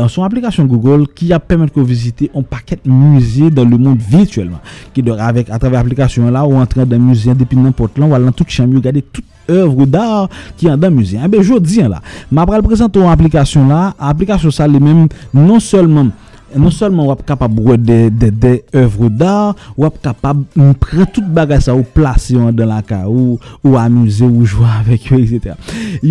son 0.10 0.25
aplikasyon 0.25 0.65
Google 0.65 1.06
ki 1.13 1.30
a 1.36 1.39
pèmèd 1.43 1.69
ko 1.73 1.84
vizite 1.86 2.32
an 2.34 2.45
paket 2.49 2.82
musée 2.89 3.51
dan 3.54 3.69
le 3.69 3.77
moun 3.77 3.97
virtuellement. 3.97 4.63
Ki 4.93 5.04
dora 5.06 5.30
avèk 5.30 5.51
atrave 5.54 5.77
aplikasyon 5.82 6.34
la, 6.34 6.47
ou 6.47 6.58
antre 6.62 6.88
dan 6.89 7.01
musée, 7.01 7.36
depi 7.38 7.60
nan 7.60 7.75
pot 7.77 8.01
lan, 8.01 8.10
ou 8.10 8.17
alan 8.17 8.34
tout 8.34 8.49
chanmi, 8.49 8.80
ou 8.80 8.82
gade 8.82 9.04
tout 9.12 9.23
oeuvre 9.49 9.88
d'art 9.88 10.29
ki 10.58 10.69
an 10.71 10.77
dan 10.82 10.93
musée. 10.95 11.21
Ebe, 11.23 11.41
jò 11.43 11.60
diyan 11.63 11.91
la, 11.93 12.01
ma 12.32 12.45
pral 12.49 12.63
prezento 12.65 13.03
an 13.06 13.13
aplikasyon 13.13 13.71
la, 13.71 13.82
aplikasyon 14.12 14.56
sa 14.56 14.67
li 14.69 14.82
mèm, 14.84 15.08
non 15.34 15.60
seulement 15.60 16.12
non 16.57 16.71
seulement 16.71 17.07
on 17.07 17.13
est 17.13 17.25
capable 17.25 17.55
de 17.63 18.09
des 18.09 18.09
de, 18.09 18.29
de 18.29 18.61
œuvres 18.75 19.09
d'art, 19.09 19.55
on 19.77 19.87
est 19.87 20.01
capable 20.01 20.43
de 20.55 20.73
prendre 20.73 21.11
toute 21.11 21.27
bagage 21.27 21.63
ça 21.63 21.75
ou 21.75 21.83
placer 21.83 22.35
dans 22.35 22.65
la 22.65 22.81
carte 22.81 23.07
ou, 23.07 23.39
ou 23.63 23.77
amuser 23.77 24.25
ou 24.25 24.45
jouer 24.45 24.67
avec 24.79 25.11
eux, 25.11 25.19
etc. 25.19 25.55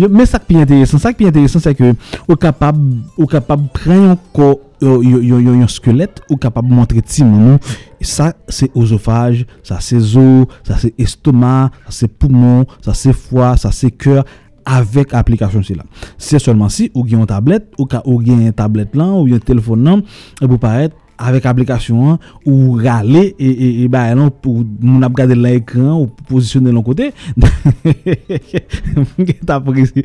Mais 0.09 0.25
ça 0.25 0.39
qui 0.39 0.55
est 0.55 0.61
intéressant, 0.61 0.97
ça 0.97 1.13
qui 1.13 1.23
est 1.23 1.27
intéressant, 1.27 1.59
c'est 1.59 1.75
que 1.75 1.93
on 2.27 2.33
est 2.33 2.37
capable, 2.37 2.79
on 3.17 3.23
est 3.23 3.27
capable 3.27 3.63
de 3.63 3.69
prendre 3.69 4.11
encore 4.11 4.59
un 4.81 5.67
squelette, 5.67 6.21
on 6.29 6.35
est 6.35 6.39
capable 6.39 6.69
de 6.69 6.73
montrer 6.73 7.01
timon. 7.01 7.59
Ça, 8.01 8.33
c'est 8.49 8.69
oesophage, 8.75 9.45
ça 9.63 9.77
c'est 9.79 9.95
os, 9.95 10.45
ça 10.63 10.75
c'est 10.77 10.93
estomac, 10.97 11.71
ça 11.85 11.91
c'est 11.91 12.07
poumon, 12.07 12.65
ça 12.81 12.93
c'est 12.93 13.13
foie, 13.13 13.55
ça 13.55 13.71
c'est 13.71 13.91
cœur. 13.91 14.25
Solman 16.41 16.71
si, 16.73 16.89
ou 16.95 17.05
gen 17.07 17.23
yon 17.23 17.29
tablet, 17.29 17.65
ou 17.77 18.19
gen 18.23 18.45
yon 18.47 18.57
tablet 18.57 18.97
lan, 18.97 19.17
ou 19.19 19.27
gen 19.27 19.37
yon 19.37 19.47
telefon 19.47 19.83
nan, 19.83 20.03
e 20.39 20.45
pou 20.47 20.61
paret, 20.61 20.93
avèk 20.93 21.02
aplikasyon 21.19 22.13
an, 22.13 22.19
ou 22.45 22.77
rale, 22.81 23.25
e 23.37 23.87
ba 23.91 24.07
yon 24.09 24.31
moun 24.81 25.03
ap 25.05 25.15
gade 25.17 25.37
la 25.37 25.53
ekran, 25.57 25.93
ou 25.97 26.09
posisyonne 26.29 26.73
lon 26.73 26.85
kote, 26.85 27.11
moun 27.37 29.27
gen 29.27 29.41
ta 29.45 29.59
apresi, 29.59 30.03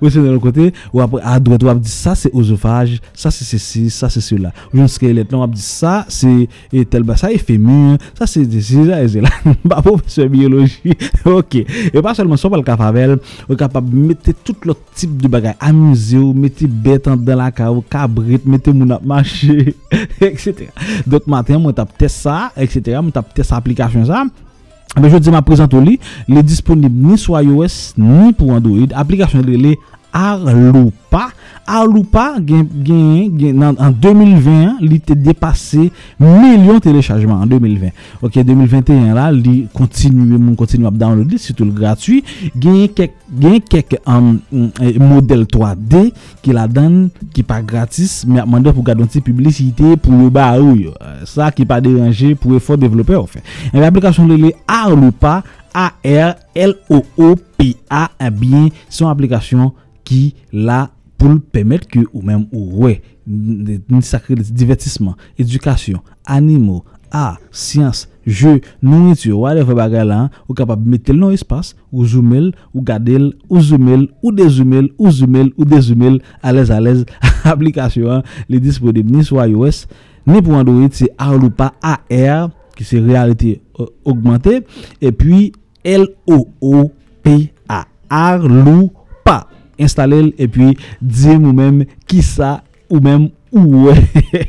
posisyonne 0.00 0.32
lon 0.32 0.42
kote, 0.42 0.70
ou 0.92 1.02
ap 1.04 1.16
adwet, 1.20 1.62
ou 1.64 1.72
ap 1.72 1.82
di 1.82 1.92
sa 1.92 2.16
se 2.18 2.30
ozofaj, 2.32 2.98
sa 3.14 3.32
se 3.34 3.46
se 3.46 3.60
si, 3.62 3.86
sa 3.92 4.10
se 4.12 4.22
se 4.24 4.38
la. 4.40 4.52
Ou 4.70 4.80
joun 4.80 4.90
skelet, 4.92 5.32
ou 5.36 5.44
ap 5.46 5.54
di 5.54 5.62
sa, 5.64 6.02
se 6.12 6.48
tel 6.92 7.06
ba, 7.08 7.18
sa 7.20 7.32
e 7.32 7.38
femi, 7.40 7.98
sa 8.18 8.28
se 8.30 8.44
se 8.44 8.64
se, 8.68 8.86
sa 8.90 9.02
e 9.04 9.10
se 9.16 9.24
la. 9.24 9.32
Ba 9.68 9.80
pou 9.84 10.00
se 10.10 10.26
biologi. 10.30 10.96
Ok. 11.28 11.60
E 11.92 12.02
pa 12.02 12.14
solman, 12.18 12.40
so 12.40 12.50
pal 12.52 12.64
ka 12.66 12.76
favel, 12.80 13.18
ou 13.48 13.58
kapab 13.58 13.86
mette 13.92 14.34
tout 14.42 14.66
lot 14.68 14.80
tip 14.98 15.14
di 15.20 15.30
bagay, 15.30 15.54
amuse 15.62 16.18
ou, 16.18 16.34
mette 16.36 16.66
betan 16.66 17.20
dan 17.20 17.38
la 17.40 17.50
ka, 17.54 17.70
ou 17.72 17.84
kabrit, 17.92 18.44
mette 18.48 18.72
moun 18.74 18.92
etc. 20.32 20.72
Dok 21.08 21.28
maten 21.30 21.60
mwen 21.62 21.76
tap 21.76 21.92
test 22.00 22.24
sa, 22.26 22.50
etc. 22.56 22.98
Mwen 23.00 23.12
tap 23.14 23.30
test 23.36 23.54
aplikasyon 23.56 24.08
sa. 24.10 24.24
Mwen 24.96 25.08
jodi 25.14 25.32
ma 25.32 25.40
prezento 25.44 25.80
li, 25.80 25.96
li 26.28 26.42
disponib 26.44 26.92
ni 26.92 27.16
sou 27.20 27.38
iOS, 27.38 27.94
ni 28.00 28.32
pou 28.36 28.56
Android. 28.56 28.92
Aplikasyon 28.92 29.46
li 29.48 29.60
li. 29.68 29.74
Arloupa. 30.12 31.30
Arloupa 31.66 32.24
gen, 32.42 32.66
gen, 32.84 33.30
gen 33.38 33.60
nan, 33.62 33.76
an 33.80 33.94
2020 34.02 34.82
li 34.84 34.98
te 35.04 35.14
depase 35.16 35.88
milyon 36.20 36.80
telechajman 36.82 37.44
an 37.44 37.50
2020. 37.50 37.92
Ok, 38.20 38.40
2021 38.44 39.14
la 39.16 39.28
li 39.32 39.68
kontinu, 39.74 40.26
moun 40.34 40.56
kontinu 40.58 40.88
ap 40.90 40.98
download 41.00 41.32
li, 41.32 41.40
sitou 41.40 41.68
l 41.68 41.72
gratuy. 41.76 42.20
Gen 42.52 42.84
kek, 42.96 43.14
gen 43.30 43.60
kek 43.64 43.96
um, 44.02 44.34
model 45.00 45.46
3D 45.50 46.10
ki 46.44 46.56
la 46.56 46.66
dan 46.70 47.08
ki 47.32 47.46
pa 47.46 47.62
gratis, 47.64 48.22
me 48.28 48.42
ap 48.42 48.50
mande 48.50 48.72
pou 48.74 48.84
gadon 48.86 49.08
ti 49.10 49.22
publicite 49.24 49.96
pou 50.02 50.24
yo 50.24 50.30
ba 50.34 50.52
ou 50.60 50.76
yo. 50.76 50.92
Euh, 50.98 51.24
Sa 51.28 51.50
ki 51.54 51.64
pa 51.68 51.80
deranje 51.82 52.34
pou 52.40 52.58
e 52.58 52.60
fo 52.62 52.76
developer 52.80 53.18
ou 53.22 53.30
fe. 53.30 53.40
En 53.72 53.82
aplikasyon 53.86 54.28
li 54.34 54.36
li 54.48 54.52
Arloupa, 54.68 55.40
A-R-L-O-O-P-A, 55.72 56.42
eh 58.20 58.30
bien, 58.30 58.68
son 58.92 59.08
aplikasyon 59.08 59.72
ki 60.08 60.32
la 60.52 60.86
pou 61.20 61.30
l 61.30 61.40
pèmèt 61.54 61.86
ki 61.90 62.06
ou 62.10 62.22
mèm 62.26 62.48
ou 62.50 62.84
wè 62.84 62.98
ni 63.26 64.02
sakre 64.02 64.34
divertisman, 64.42 65.14
edukasyon, 65.38 66.00
animo, 66.26 66.82
a, 67.12 67.36
siyans, 67.52 68.06
jè, 68.26 68.56
nounitur, 68.82 69.36
wade 69.42 69.62
fè 69.68 69.74
bagay 69.76 70.04
lan, 70.08 70.30
ou 70.48 70.56
kapab 70.58 70.80
metel 70.88 71.18
nou 71.20 71.34
espas, 71.34 71.74
ou 71.92 72.06
zoomel, 72.08 72.50
ou 72.72 72.82
gadel, 72.86 73.32
ou 73.50 73.60
zoomel, 73.62 74.08
ou 74.22 74.32
dezoomel, 74.34 74.88
ou 74.98 75.12
zoomel, 75.12 75.52
ou 75.58 75.68
dezoomel, 75.68 76.18
alèz 76.42 76.72
alèz, 76.74 77.04
aplikasyon, 77.52 78.24
li 78.50 78.58
disponible 78.62 79.12
ni 79.12 79.22
sou 79.28 79.42
iOS, 79.44 79.84
ni 80.26 80.40
pou 80.40 80.58
Android, 80.58 80.92
se 80.96 81.10
Arloupa 81.20 81.72
AR, 81.78 82.50
ki 82.78 82.84
se 82.88 83.02
reality 83.02 83.60
augmente, 83.76 84.62
e 84.98 85.12
pi 85.14 85.52
L-O-O-P-A, 85.84 87.80
Arloupa, 88.08 88.62
installe 88.62 88.70
el, 88.72 88.88
e 88.88 88.96
pi 88.96 89.01
diye 91.00 91.38
mou 91.38 91.52
menm 91.56 91.84
ki 92.06 92.22
sa 92.22 92.60
ou 92.92 93.00
menm 93.00 93.30
ou 93.52 93.84
we, 93.86 93.94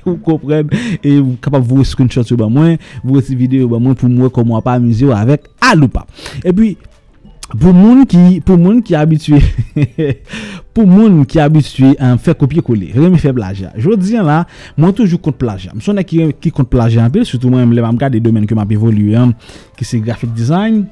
ou 0.07 0.15
kompren 0.23 0.71
e 1.03 1.17
ou 1.19 1.35
kapap 1.43 1.65
vwe 1.67 1.83
screenshot 1.87 2.29
yo 2.31 2.39
ba 2.39 2.47
mwen 2.51 2.79
vwe 3.03 3.21
si 3.25 3.35
video 3.35 3.65
yo 3.65 3.73
ba 3.73 3.81
mwen 3.83 3.97
pou 3.99 4.11
mwen 4.11 4.31
komwa 4.33 4.63
pa 4.63 4.77
amize 4.79 5.03
yo 5.03 5.13
avek 5.15 5.49
aloupa. 5.71 6.05
E 6.39 6.55
pi 6.55 6.73
pou 7.51 7.75
moun 7.75 8.05
ki 8.09 8.39
pou 8.47 8.57
moun 8.57 8.79
ki 8.85 8.95
abitue 8.97 9.41
pou 10.73 10.87
moun 10.87 11.21
ki 11.29 11.41
abitue 11.43 11.91
an 12.01 12.15
fe 12.21 12.33
kopye 12.39 12.63
kole 12.65 12.93
reme 12.95 13.19
fe 13.21 13.33
plaja, 13.35 13.73
jwo 13.75 13.97
diyan 13.99 14.25
la 14.25 14.39
mwen 14.79 14.95
toujou 14.95 15.19
kont 15.21 15.37
plaja, 15.37 15.75
mson 15.75 15.99
e 15.99 16.07
ki 16.07 16.53
kont 16.55 16.71
plaja 16.71 17.03
anpe, 17.03 17.25
soutou 17.27 17.51
mwen 17.53 17.67
mle 17.69 17.83
mam 17.83 17.99
gade 17.99 18.17
de 18.17 18.23
domen 18.23 18.47
ke 18.49 18.57
map 18.57 18.71
evoluyen 18.73 19.35
ki 19.77 19.87
se 19.87 19.99
graphic 20.01 20.31
design 20.37 20.85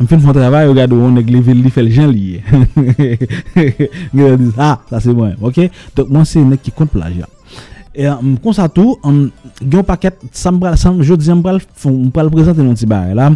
m 0.00 0.08
fin 0.08 0.20
fon 0.22 0.32
travay, 0.32 0.66
yo 0.66 0.74
gade 0.76 0.96
ou 0.96 1.10
an 1.10 1.20
ek 1.20 1.28
li 1.28 1.70
fel 1.72 1.90
jen 1.92 2.10
liye. 2.12 2.40
Gade 4.16 4.38
diz, 4.40 4.54
ah, 4.56 4.80
sa 4.88 5.02
se 5.04 5.12
mwen, 5.12 5.36
ok? 5.44 5.66
Dok 5.98 6.12
mwen 6.12 6.28
se 6.28 6.40
nek 6.44 6.64
ki 6.64 6.72
kont 6.76 6.92
plaj 6.94 7.18
ya. 7.20 7.28
E 7.92 8.06
m 8.08 8.38
konsa 8.40 8.64
tou, 8.72 8.94
gen 9.60 9.82
paket, 9.84 10.22
jodi 11.04 11.34
mbral 11.36 11.60
prezante 12.32 12.64
nou 12.64 12.72
ti 12.78 12.86
bare 12.88 13.12
la, 13.16 13.26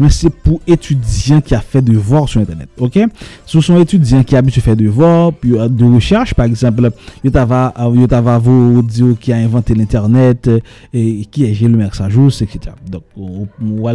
men 0.00 0.12
se 0.14 0.30
pou 0.32 0.56
etudyan 0.64 1.42
ki 1.44 1.56
a 1.56 1.60
fe 1.60 1.82
devor 1.84 2.24
sou 2.24 2.40
internet, 2.40 2.70
ok? 2.80 3.02
Sou 3.44 3.60
son 3.60 3.82
etudyan 3.82 4.24
ki 4.24 4.38
abitou 4.40 4.64
fe 4.64 4.72
devor, 4.78 5.34
pi 5.36 5.52
yo 5.52 5.60
euh, 5.60 5.68
de 5.68 5.92
recherche, 5.92 6.32
par 6.32 6.48
exemple, 6.48 6.94
yo 7.20 7.34
tava 7.34 7.60
euh, 7.76 8.40
vou 8.40 8.80
diyo 8.80 9.12
ki 9.20 9.36
a 9.36 9.42
inventi 9.44 9.76
l'internet, 9.76 10.48
ki 10.92 11.44
e 11.44 11.52
jel 11.52 11.76
mersajous, 11.76 12.40
etc. 12.46 12.72
Dok, 12.88 13.04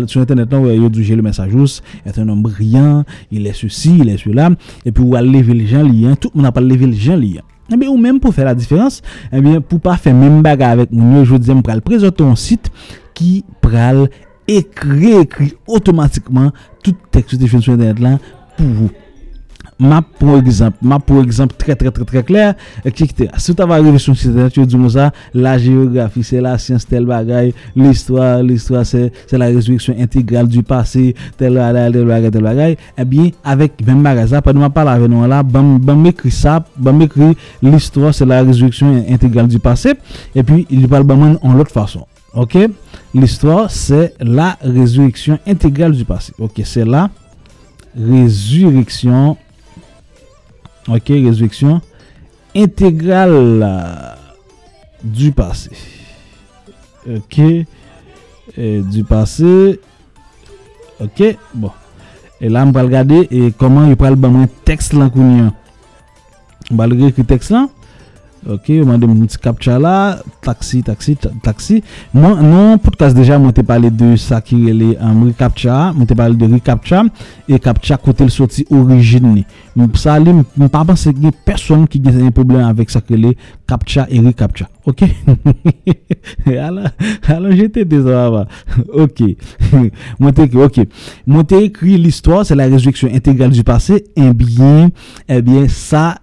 sou 0.05 0.21
internet 0.21 0.53
nan, 0.53 0.69
yo 0.69 0.91
di 0.93 1.07
jel 1.07 1.25
mersajous, 1.25 1.79
ete 2.05 2.21
un 2.21 2.29
om 2.29 2.45
il 3.31 3.47
e 3.47 3.53
se 3.57 3.69
si, 3.69 3.97
il 3.97 4.13
e 4.13 4.19
se 4.21 4.29
la, 4.29 4.51
e 4.85 4.91
pi 4.91 5.01
ou 5.01 5.17
al 5.17 5.25
leve 5.25 5.57
le 5.57 5.65
jan 5.65 5.87
liyan, 5.89 6.13
tout 6.13 6.29
moun 6.35 6.45
apal 6.45 6.69
leve 6.69 6.85
le 6.85 6.93
jan 6.93 7.17
liyan. 7.17 7.47
Eh 7.71 7.77
ebe 7.77 7.87
ou 7.87 7.97
menm 7.99 8.19
pou 8.19 8.35
fè 8.35 8.43
la 8.43 8.55
diferans, 8.57 8.99
ebe 9.31 9.57
eh 9.57 9.63
pou 9.63 9.79
pa 9.83 9.95
fè 9.99 10.13
menm 10.15 10.41
baga 10.43 10.73
avèk 10.75 10.91
moun 10.91 11.21
yo, 11.21 11.27
jwè 11.29 11.39
dizèm 11.41 11.63
pral 11.65 11.83
prezote 11.85 12.25
yon 12.25 12.35
sit 12.39 12.67
ki 13.17 13.41
pral 13.63 14.05
ekri 14.51 15.15
ekri 15.21 15.51
otomatikman 15.67 16.51
tout 16.83 16.97
tekst 17.15 17.37
ou 17.37 17.41
te 17.41 17.51
fèn 17.51 17.63
sou 17.63 17.77
internet 17.77 18.03
lan 18.03 18.19
pou 18.57 18.67
vou. 18.67 19.00
Map 19.81 20.05
pou 20.19 20.37
ekzamp, 20.37 20.75
map 20.85 21.01
pou 21.07 21.23
ekzamp 21.23 21.55
tre 21.57 21.73
tre 21.73 21.89
tre 21.89 22.05
tre 22.05 22.21
kler, 22.21 22.51
ekikte, 22.85 23.25
sou 23.41 23.57
ta 23.57 23.65
va 23.65 23.79
revesyon 23.81 24.13
si 24.19 24.29
te 24.29 24.65
di 24.69 24.77
mou 24.77 24.93
sa, 24.93 25.07
la 25.33 25.55
geografi, 25.57 26.21
se 26.27 26.37
la 26.43 26.51
siyans 26.61 26.85
tel 26.85 27.07
bagay, 27.09 27.49
l'histoire, 27.73 28.43
l'histoire 28.45 28.85
se 28.85 29.09
la 29.41 29.49
rezueksyon 29.49 29.97
integral 30.05 30.45
du 30.51 30.61
pase, 30.61 31.15
tel 31.41 31.57
bagay, 31.57 31.89
tel 31.97 32.05
bagay, 32.11 32.35
tel 32.35 32.45
bagay, 32.45 32.77
ebyen, 33.01 33.33
avek 33.41 33.81
ben 33.87 34.05
bagay 34.05 34.29
sa, 34.29 34.43
pa 34.45 34.53
nou 34.53 34.61
ma 34.61 34.69
pala 34.75 34.99
ave 34.99 35.09
nou 35.09 35.25
la, 35.25 35.41
ban 35.41 35.97
mekri 35.97 36.29
sa, 36.29 36.59
ban 36.77 37.01
mekri 37.01 37.33
l'histoire 37.65 38.13
se 38.13 38.27
la 38.29 38.43
rezueksyon 38.45 39.01
integral 39.09 39.49
du 39.49 39.57
pase, 39.63 39.97
epyi, 40.37 40.67
il 40.69 40.85
pal 40.93 41.09
ban 41.09 41.25
man 41.25 41.37
an 41.41 41.57
lot 41.57 41.73
fason, 41.73 42.05
ok? 42.37 42.67
L'histoire 43.17 43.71
se 43.73 44.11
la 44.21 44.53
rezueksyon 44.61 45.41
integral 45.49 45.97
du 45.97 46.05
pase, 46.05 46.37
ok? 46.37 46.61
Se 46.69 46.85
la 46.85 47.07
rezueksyon 47.97 49.39
ok, 50.95 51.07
résurrection 51.25 51.81
intégrale 52.55 54.17
du 55.03 55.31
passé. 55.31 55.71
Ok, 57.07 57.39
et 57.39 58.81
du 58.81 59.03
passé. 59.03 59.79
Ok, 60.99 61.37
bon. 61.53 61.71
E 62.41 62.49
la 62.49 62.63
m 62.65 62.71
pral 62.73 62.89
gade, 62.89 63.23
e 63.29 63.51
koman 63.57 63.91
yo 63.91 63.97
pral 64.01 64.17
ban 64.17 64.33
mwen 64.33 64.49
tekst 64.65 64.95
lan 64.97 65.11
koun 65.13 65.35
yon. 65.37 65.51
M 66.71 66.79
pral 66.79 66.95
gade 66.97 67.13
ki 67.17 67.25
tekst 67.29 67.53
lan. 67.53 67.69
Ok, 68.49 68.71
yo 68.73 68.87
mande 68.89 69.05
mwen 69.05 69.27
ti 69.29 69.37
kapcha 69.37 69.75
la, 69.77 70.17
taksi, 70.41 70.79
taksi, 70.81 71.13
taksi. 71.45 71.83
Non, 72.17 72.39
non, 72.41 72.79
podcast 72.81 73.13
deja 73.13 73.37
mwen 73.37 73.53
te 73.53 73.61
pale 73.65 73.91
de 73.93 74.15
sa 74.17 74.39
ki 74.41 74.57
rele 74.63 74.87
um, 74.95 75.19
euh, 75.19 75.27
re-captcha, 75.29 75.91
mwen 75.93 76.09
te 76.09 76.17
pale 76.17 76.33
de 76.39 76.49
re-captcha, 76.49 77.03
e 77.45 77.61
captcha 77.61 77.99
kote 78.01 78.25
l 78.25 78.33
soti 78.33 78.65
orijin 78.73 79.29
ni. 79.35 79.45
Mwen 79.75 79.91
sa 79.95 80.17
li, 80.19 80.33
mwen 80.33 80.71
pa 80.71 80.83
panse 80.87 81.13
gen 81.15 81.31
person 81.47 81.85
ki 81.87 82.01
gen 82.03 82.17
se 82.17 82.23
yon 82.25 82.35
problem 82.35 82.65
avek 82.67 82.91
sa 82.91 82.99
ki 83.03 83.15
rele 83.15 83.35
kapcha 83.69 84.03
e 84.11 84.19
rekapcha. 84.23 84.67
Ok, 84.89 85.03
jete 87.55 87.83
de 87.85 87.99
zwa 88.01 88.23
va. 88.33 88.41
Ok, 88.97 89.21
ekri, 90.43 90.61
ok. 90.65 90.79
Te 91.51 91.59
ekri 91.67 91.97
l'histoire, 92.01 92.45
se 92.47 92.57
la 92.57 92.65
rezueksyon 92.71 93.13
integral 93.15 93.53
du 93.53 93.63
pase, 93.67 94.01
en 94.17 94.31
bien, 94.35 94.89
en 95.29 95.39
bien, 95.45 95.67
sa, 95.69 96.17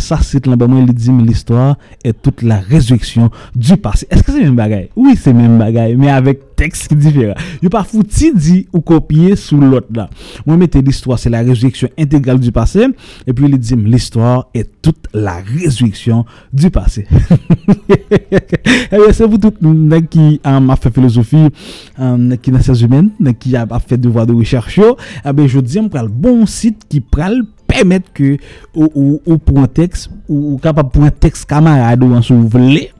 sa 0.00 0.20
sit 0.24 0.46
lan 0.48 0.60
ba 0.60 0.68
mwen 0.70 0.86
li 0.88 0.94
di 0.94 1.12
mi 1.12 1.26
l'histoire, 1.26 1.74
et 2.04 2.14
toute 2.14 2.42
la 2.42 2.60
résurrection 2.60 3.30
du 3.54 3.76
passé. 3.76 4.06
Est-ce 4.10 4.22
que 4.22 4.32
c'est 4.32 4.42
même 4.42 4.56
bagaille? 4.56 4.88
Oui, 4.96 5.18
c'est 5.20 5.34
même 5.34 5.58
bagaille, 5.58 5.96
mais 5.96 6.10
avec 6.10 6.54
texte 6.54 6.94
différent. 6.94 7.34
Il 7.62 7.70
pas 7.70 7.84
foutu 7.84 8.32
dit 8.34 8.68
ou 8.72 8.80
copier 8.80 9.36
sous 9.36 9.58
l'autre 9.58 9.88
là. 9.94 10.08
Moi, 10.46 10.56
mettez 10.56 10.82
l'histoire, 10.82 11.18
c'est 11.18 11.30
la 11.30 11.40
résurrection 11.40 11.88
intégrale 11.98 12.38
du 12.38 12.52
passé, 12.52 12.86
Et 13.26 13.32
puis 13.32 13.46
il 13.46 13.58
dit, 13.58 13.76
l'histoire 13.76 14.48
est 14.54 14.70
toute 14.82 15.06
la 15.12 15.36
résurrection 15.36 16.24
du 16.52 16.70
passé. 16.70 17.06
Eh 18.92 19.12
c'est 19.12 19.28
pour 19.28 19.40
tout 19.40 19.52
le 19.60 20.00
qui 20.00 20.40
a 20.44 20.76
fait 20.76 20.92
philosophie, 20.92 21.48
qui 22.42 22.50
est 22.50 22.62
sciences 22.62 22.80
humaines, 22.82 23.10
qui 23.38 23.56
a 23.56 23.66
fait 23.80 23.96
devoir 23.96 24.26
de 24.26 24.32
recherche. 24.32 24.78
Eh 24.78 25.48
je 25.48 25.60
dis, 25.60 25.78
on 25.78 25.88
prend 25.88 26.02
le 26.02 26.08
bon 26.08 26.46
site 26.46 26.82
qui 26.88 27.00
pral 27.00 27.42
permettre 27.66 28.12
que 28.12 28.36
ou, 28.74 28.90
ou, 28.94 29.22
ou 29.26 29.38
pour 29.38 29.58
un 29.58 29.66
texte, 29.66 30.10
ou, 30.28 30.58
capable 30.62 30.90
pour 30.90 31.04
un 31.04 31.10
texte 31.10 31.46
camarade 31.46 32.02
ou 32.02 32.14
en 32.14 32.20
voulez 32.20 32.90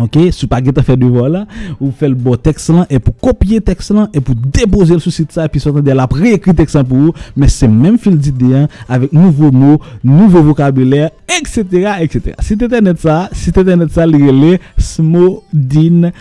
Ok, 0.00 0.14
sou 0.32 0.48
pa 0.48 0.62
ge 0.64 0.72
te 0.72 0.80
fè 0.80 0.94
devò 0.96 1.26
la, 1.28 1.42
ou 1.74 1.90
fè 1.92 2.08
l 2.08 2.14
bo 2.16 2.32
tekst 2.40 2.70
lan, 2.72 2.86
e 2.88 2.96
pou 2.96 3.12
kopye 3.28 3.60
tekst 3.64 3.92
lan, 3.92 4.06
e 4.16 4.22
pou 4.24 4.32
depoze 4.32 4.96
l 4.96 5.02
sou 5.04 5.12
sit 5.12 5.28
sa, 5.36 5.44
e 5.44 5.52
pi 5.52 5.60
sotan 5.60 5.84
de 5.84 5.92
la 5.92 6.06
pre-ekri 6.08 6.54
tekst 6.56 6.78
lan 6.78 6.86
pou 6.88 7.10
ou, 7.10 7.16
men 7.36 7.48
se 7.52 7.68
men 7.68 7.98
fil 8.00 8.16
di 8.16 8.32
diyan, 8.40 8.72
avèk 8.88 9.12
nouvo 9.12 9.52
mou, 9.52 9.76
nouvo 10.00 10.40
vokabilè, 10.46 11.10
etc, 11.36 12.00
etc. 12.06 12.32
Si 12.40 12.56
te 12.56 12.66
tenet 12.72 13.04
sa, 13.04 13.28
si 13.36 13.52
te 13.52 13.60
tenet 13.68 13.92
sa, 13.92 14.08
li 14.08 14.16
rele 14.22 14.56
smodin.me, 14.80 16.12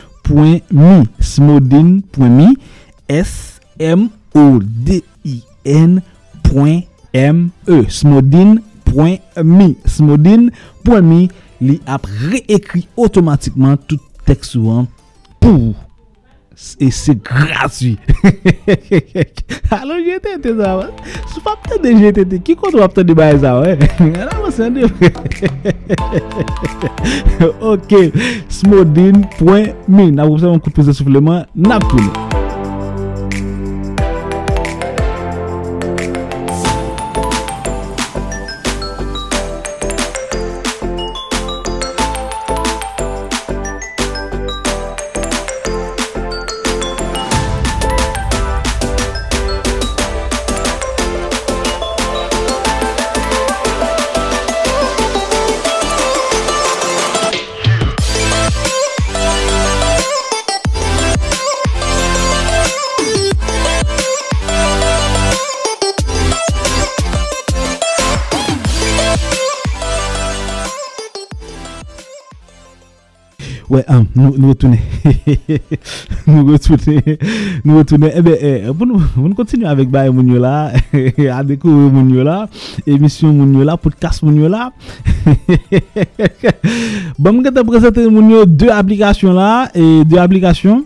smodin.me, 1.31 2.49
s-m-o-d-i-n.m-e, 3.07 3.87
smodin.me, 7.87 9.15
smodin.me, 9.95 11.21
li 11.61 11.77
ap 11.89 12.09
reekri 12.09 12.87
otomatikman 12.99 13.77
tout 13.87 14.01
tekst 14.27 14.57
souan 14.57 14.89
pou. 15.41 15.71
E 16.79 16.91
se 16.91 17.13
graswi. 17.15 17.97
Alo 19.71 19.97
jete 20.05 20.37
te 20.43 20.51
zawan. 20.53 20.91
Sou 21.31 21.41
pa 21.45 21.55
pte 21.63 21.79
de 21.81 21.93
jete 21.95 22.25
te. 22.27 22.41
Ki 22.45 22.53
kont 22.59 22.75
wap 22.77 22.93
te 22.93 23.05
di 23.07 23.15
baye 23.17 23.39
zawan. 23.41 23.81
Ana 24.11 24.35
monsen 24.37 24.75
de. 24.75 24.89
Ok. 27.71 27.95
Smodin.me. 28.51 30.11
Na 30.11 30.27
wousen 30.27 30.51
moun 30.51 30.61
koupouze 30.61 30.93
soufleman. 30.93 31.47
Nap 31.55 31.87
pou 31.89 32.03
nou. 32.03 32.40
Ouais, 73.71 73.85
ah, 73.87 73.95
hein, 73.95 74.05
nous, 74.17 74.35
nous 74.37 74.49
retournons. 74.49 74.77
nous 76.27 76.45
retournons. 76.45 77.01
Nous 77.63 77.77
retournons. 77.77 78.09
Eh 78.13 78.21
bien, 78.21 78.35
eh, 78.41 78.63
pour 78.77 78.85
nous, 78.85 79.01
nous 79.15 79.33
continuer 79.33 79.65
avec 79.65 79.89
Baye 79.89 80.09
Mouniola, 80.09 80.73
à 81.31 81.41
découvrir 81.41 81.89
Mouniola, 81.89 82.49
émission 82.85 83.31
Mouniola, 83.31 83.77
podcast 83.77 84.23
Mouniola. 84.23 84.73
bon, 87.17 87.37
je 87.37 87.43
vais 87.43 87.51
te 87.51 87.65
présenter 87.65 88.09
Mouniola 88.09 88.45
deux 88.45 88.67
applications 88.67 89.31
là, 89.31 89.69
et 89.73 90.03
deux 90.03 90.17
applications. 90.17 90.83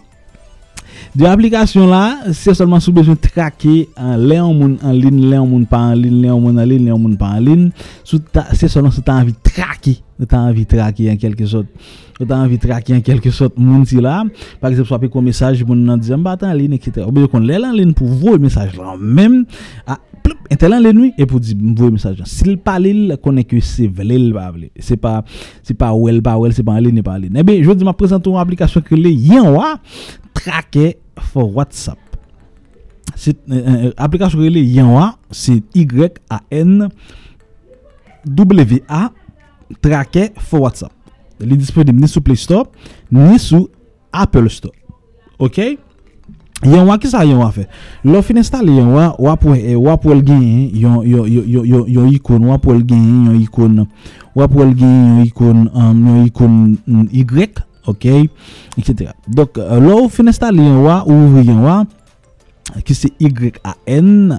Deux 1.16 1.28
applications 1.28 1.88
là, 1.88 2.18
c'est 2.34 2.54
seulement 2.54 2.82
sous 2.82 2.92
besoin 2.92 3.14
de 3.14 3.20
traquer 3.22 3.88
en 3.96 4.18
ligne, 4.18 4.42
en 4.84 4.92
ligne, 4.92 5.38
en 5.38 5.46
ligne, 5.46 5.66
pas 5.66 5.78
en 5.78 5.94
ligne, 5.94 6.30
en 6.30 6.40
ligne, 6.40 6.60
en 6.60 6.66
ligne, 6.66 6.92
en 6.92 6.98
ligne, 6.98 7.16
pas 7.16 7.30
en 7.30 7.40
ligne. 7.40 7.70
C'est 8.52 8.68
seulement 8.68 8.92
si 8.92 9.02
tu 9.02 9.10
as 9.10 9.16
envie 9.16 9.32
de 9.32 9.38
traquer, 9.42 10.00
tu 10.20 10.36
as 10.36 10.38
envie 10.38 10.66
de 10.66 10.76
traquer 10.76 11.10
en 11.10 11.16
quelque 11.16 11.46
sorte. 11.46 11.68
Tu 12.20 12.26
as 12.30 12.36
envie 12.36 12.58
de 12.58 12.68
traquer 12.68 12.96
en 12.96 13.00
quelque 13.00 13.32
sorte 13.32 13.58
moun 13.58 13.86
si. 13.86 13.96
Par 14.60 14.72
exemple, 14.72 14.90
soit 14.90 15.00
un 15.16 15.22
message, 15.22 15.64
moun 15.64 15.86
nan 15.86 16.02
bah, 16.18 16.36
en 16.42 16.54
ligne, 16.54 16.74
etc. 16.74 17.06
Ou 17.08 17.14
bien, 17.14 17.28
qu'on 17.28 17.40
l'est 17.40 17.64
en 17.64 17.72
ligne 17.72 17.94
pour 17.94 18.08
voir 18.08 18.34
le 18.34 18.40
message 18.40 18.76
là, 18.76 18.96
même, 19.00 19.46
à, 19.88 19.98
ploup, 20.22 20.36
intel 20.52 20.74
en 20.74 20.80
ligne, 20.80 21.14
et 21.18 21.26
pour 21.26 21.40
dire, 21.40 21.56
voir 21.78 21.88
le 21.88 21.94
message 21.94 22.20
là. 22.20 22.26
S'il 22.26 22.58
parle, 22.58 22.88
il 22.88 23.18
connaît 23.24 23.46
que 23.46 23.62
c'est 23.62 23.88
vrai, 23.88 24.16
il 24.16 24.34
va 24.34 24.52
C'est 24.80 24.98
pas, 24.98 25.24
c'est 25.64 25.76
pas 25.76 25.94
well, 25.94 26.22
pas 26.22 26.38
well, 26.38 26.52
c'est 26.52 26.64
pas 26.64 26.74
en 26.74 26.80
ligne, 26.80 27.02
pas 27.02 27.14
en 27.14 27.20
ligne. 27.20 27.36
Eh 27.38 27.44
bien, 27.44 27.64
je 27.64 27.72
dis, 27.72 27.86
ma 27.86 27.94
présente 27.94 28.28
une 28.28 28.36
application 28.36 28.82
que 28.82 28.96
les 28.96 29.14
yen 29.14 29.48
wa, 29.48 29.80
traquer 30.34 30.98
for 31.20 31.50
WhatsApp. 31.52 32.00
Eh, 33.16 33.34
eh, 33.50 33.94
aplikasyon 33.98 34.44
rele 34.44 34.60
Yanwa, 34.76 35.18
se 35.32 35.64
Y-A-N-W-A 35.74 36.92
trake 39.82 40.32
for 40.38 40.60
WhatsApp. 40.62 40.92
Li 41.40 41.58
disponib 41.60 42.00
ni 42.00 42.08
sou 42.08 42.22
Play 42.24 42.38
Store, 42.40 42.70
ni 43.12 43.40
sou 43.40 43.70
Apple 44.12 44.50
Store. 44.50 44.76
Ok? 45.40 45.78
Yanwa 46.64 46.98
ki 46.98 47.10
sa 47.12 47.26
yanwa 47.28 47.52
fe? 47.52 47.66
Lo 48.04 48.22
fin 48.24 48.38
installe 48.40 48.72
yanwa, 48.78 49.16
wap 49.20 49.44
wèl 49.46 49.60
eh, 49.60 50.26
gen 50.26 50.70
yon, 50.74 52.10
ikon, 52.16 52.46
wap 52.48 52.66
wèl 52.66 52.84
gen 52.88 53.26
yon 53.28 53.42
ikon, 53.42 53.88
wap 54.36 54.56
wèl 54.56 54.72
gen 54.78 54.96
yon 54.96 55.26
ikon, 55.28 55.66
um, 55.74 56.08
yon 56.08 56.26
ikon 56.30 56.78
mm, 56.88 57.08
Y, 57.12 57.52
ok, 57.92 58.10
etc. 58.80 59.14
Dok, 59.28 59.62
uh, 59.62 59.78
lò 59.82 60.02
ou 60.04 60.12
finestal 60.12 60.58
yon 60.60 60.82
wwa, 60.84 61.04
ou 61.06 61.28
ouvri 61.28 61.48
yon 61.50 61.64
wwa, 61.66 61.80
ki 62.86 62.98
se 62.98 63.12
Y-A-N, 63.22 64.36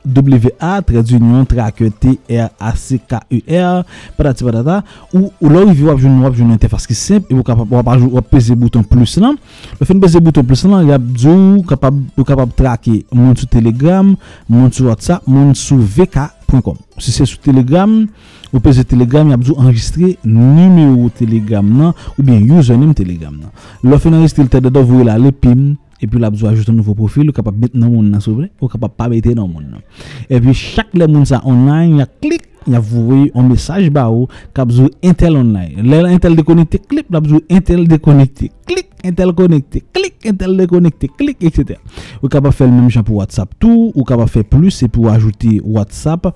W-A, 0.00 0.80
tradu 0.86 1.18
yon, 1.18 1.44
trake 1.48 1.90
T-R-A-C-K-U-R, 2.00 3.82
patati 4.16 4.46
patata, 4.46 4.78
ou, 5.12 5.28
ou 5.28 5.52
lò 5.52 5.66
ou 5.66 5.74
vi 5.76 5.84
wap 5.84 6.00
joun 6.00 6.22
wap 6.24 6.36
joun 6.38 6.54
interfase 6.54 6.88
ki 6.88 6.96
semp, 6.96 7.28
e 7.28 7.36
wou 7.36 7.44
kapap 7.46 7.68
wap 7.74 7.90
wap 8.06 8.30
peze 8.32 8.56
bouton 8.56 8.84
plus 8.86 9.18
lan, 9.20 9.36
wap 9.76 9.88
fin 9.88 10.00
peze 10.00 10.22
bouton 10.24 10.46
plus 10.48 10.64
lan, 10.64 10.88
yap 10.88 11.04
djou, 11.12 11.60
wou 11.60 12.24
kapap 12.24 12.56
trake 12.56 13.02
moun 13.12 13.36
sou 13.36 13.50
Telegram, 13.52 14.14
moun 14.48 14.72
sou 14.72 14.88
WhatsApp, 14.88 15.28
moun 15.28 15.52
sou 15.58 15.80
VK, 15.84 16.30
gmail.com. 16.50 16.76
Si 16.98 17.12
se 17.12 17.24
sou 17.24 17.38
Telegram, 17.38 18.06
ou 18.52 18.60
peze 18.60 18.84
Telegram, 18.84 19.28
yabdou 19.30 19.58
enregistre 19.60 20.18
numero 20.24 21.10
Telegram 21.10 21.64
nan, 21.64 21.94
ou 22.18 22.22
bien 22.22 22.42
username 22.58 22.94
Telegram 22.94 23.32
nan. 23.32 23.54
Lò 23.84 23.98
fè 23.98 24.10
nan 24.10 24.24
restil 24.24 24.50
tè 24.50 24.60
dedò, 24.60 24.82
vou 24.82 25.00
yè 25.00 25.08
la 25.08 25.18
le 25.20 25.32
pim, 25.32 25.76
epi 26.00 26.18
lò 26.18 26.30
abdou 26.30 26.50
ajoute 26.50 26.74
nouvo 26.74 26.96
profil, 26.98 27.30
ou 27.30 27.36
kapap 27.36 27.54
bet 27.54 27.74
nan 27.74 27.92
moun 27.92 28.10
nan 28.10 28.22
soubre, 28.24 28.50
ou 28.60 28.68
kapap 28.68 28.96
pa 28.98 29.08
bete 29.12 29.34
nan 29.36 29.48
moun 29.48 29.70
nan. 29.70 29.84
Epi 30.28 30.54
chak 30.56 30.94
le 30.98 31.08
moun 31.08 31.28
sa 31.28 31.42
online, 31.46 32.02
ya 32.02 32.08
klik, 32.20 32.49
y 32.66 32.74
avoué 32.74 33.30
un 33.34 33.42
message 33.48 33.90
ba 33.90 34.08
ou 34.10 34.28
kabzou 34.54 34.90
Intel 35.02 35.36
online. 35.36 35.82
Lè 35.82 36.02
Intel 36.12 36.36
déconnecté, 36.36 36.78
clic, 36.78 37.10
kabzou 37.10 37.40
Intel 37.50 37.86
déconnecté, 37.88 38.50
clic, 38.66 38.88
Intel 39.04 39.32
connecté, 39.32 39.84
clic, 39.92 40.14
Intel 40.26 40.56
déconnecté, 40.56 41.08
clic, 41.16 41.36
etc. 41.40 41.78
Ou 42.22 42.28
capable 42.28 42.54
faire 42.54 42.66
le 42.66 42.74
même 42.74 42.90
genre 42.90 43.04
pour 43.04 43.16
WhatsApp 43.16 43.50
tout, 43.58 43.92
ou 43.94 44.04
capable 44.04 44.28
faire 44.28 44.44
plus, 44.44 44.70
c'est 44.70 44.88
pour 44.88 45.08
ajouter 45.08 45.60
WhatsApp 45.64 46.34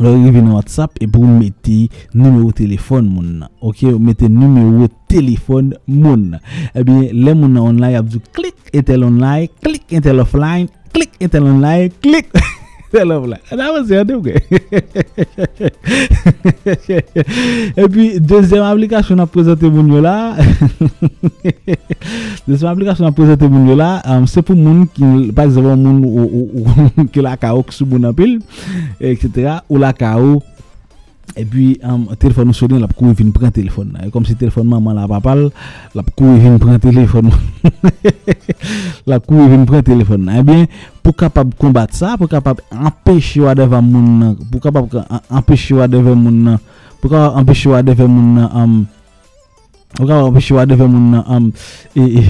Lò 0.00 0.14
rive 0.16 0.40
nan 0.40 0.54
WhatsApp 0.54 0.96
e 1.04 1.06
pou 1.10 1.28
mette 1.28 1.90
numero 2.16 2.48
telefon 2.56 3.04
moun 3.12 3.42
nan. 3.42 3.50
Ok, 3.60 3.82
mette 4.00 4.30
numero 4.30 4.88
telefon 5.10 5.74
moun 5.84 6.30
nan. 6.32 6.40
Eh 6.72 6.80
Ebyen, 6.80 7.10
lè 7.12 7.34
moun 7.36 7.52
nan 7.52 7.74
online 7.74 8.00
apjou 8.00 8.24
klik 8.32 8.72
etel 8.72 9.04
online, 9.04 9.50
klik 9.60 9.92
etel 9.92 10.24
offline, 10.24 10.70
klik 10.96 11.20
etel 11.20 11.50
online, 11.50 11.92
klik. 12.00 12.32
etel 12.92 13.12
offline. 13.16 13.40
An 13.52 13.64
avan 13.64 13.86
se 13.88 13.94
yade 13.96 14.12
ou 14.14 14.22
ge? 14.22 14.36
Ebyen, 17.80 18.20
dezem 18.20 18.64
aplikasyon 18.66 19.24
ap 19.24 19.32
prezente 19.32 19.66
moun 19.72 19.88
yo 19.96 20.02
la. 20.04 20.36
Dezem 22.46 22.68
aplikasyon 22.70 23.08
ap 23.08 23.16
prezente 23.16 23.48
moun 23.48 23.72
la. 23.78 23.94
Se 24.30 24.44
pou 24.44 24.54
moun 24.58 24.84
ou 26.04 27.08
ki 27.12 27.24
la 27.24 27.38
ka 27.40 27.56
ou 27.56 27.64
ki 27.66 27.80
sou 27.80 27.88
moun 27.88 28.10
apil. 28.12 28.38
etc. 29.02 29.60
Ou 29.68 29.78
la 29.82 29.92
ka 29.96 30.16
ou 30.20 30.42
e 31.32 31.46
pi 31.48 31.78
telefon 32.20 32.50
nou 32.50 32.56
sonen 32.56 32.82
la 32.82 32.88
pou 32.90 33.06
kou 33.06 33.16
vin 33.16 33.30
pren 33.32 33.52
telefon 33.54 33.92
nan. 33.94 34.04
E 34.06 34.12
kom 34.12 34.26
si 34.28 34.36
telefon 34.36 34.68
maman 34.68 34.98
la 34.98 35.08
papal 35.08 35.46
la 35.96 36.04
pou 36.04 36.24
kou 36.24 36.40
vin 36.40 36.58
pren 36.60 36.80
telefon 36.82 37.30
la 39.08 39.16
pou 39.22 39.38
kou 39.38 39.48
vin 39.48 39.64
pren 39.68 39.84
telefon 39.86 40.26
nan. 40.26 40.42
E 40.42 40.46
bien 40.46 40.66
pou 41.02 41.10
kapab 41.12 41.50
kombat 41.58 41.92
sa, 41.98 42.16
pou 42.16 42.28
kapab 42.30 42.60
empèche 42.70 43.40
yo 43.40 43.48
adeve 43.50 43.80
moun 43.82 44.18
nan, 44.20 44.36
pou 44.48 44.60
kapab 44.62 44.86
empèche 45.34 45.74
yo 45.74 45.80
adeve 45.82 46.14
moun 46.14 46.44
nan, 46.46 46.58
pou 47.02 47.10
kapab 47.10 47.36
empèche 47.42 47.68
yo 47.68 47.74
adeve 47.76 48.06
moun 48.06 48.34
nan, 48.38 48.48
um, 48.54 48.86
pou 49.98 50.06
kapab 50.06 50.30
empèche 50.30 50.54
yo 50.54 50.58
adeve 50.62 50.86
moun 50.86 51.10
nan, 51.16 51.22
um, 51.26 51.50
e, 51.98 52.02
e, 52.06 52.22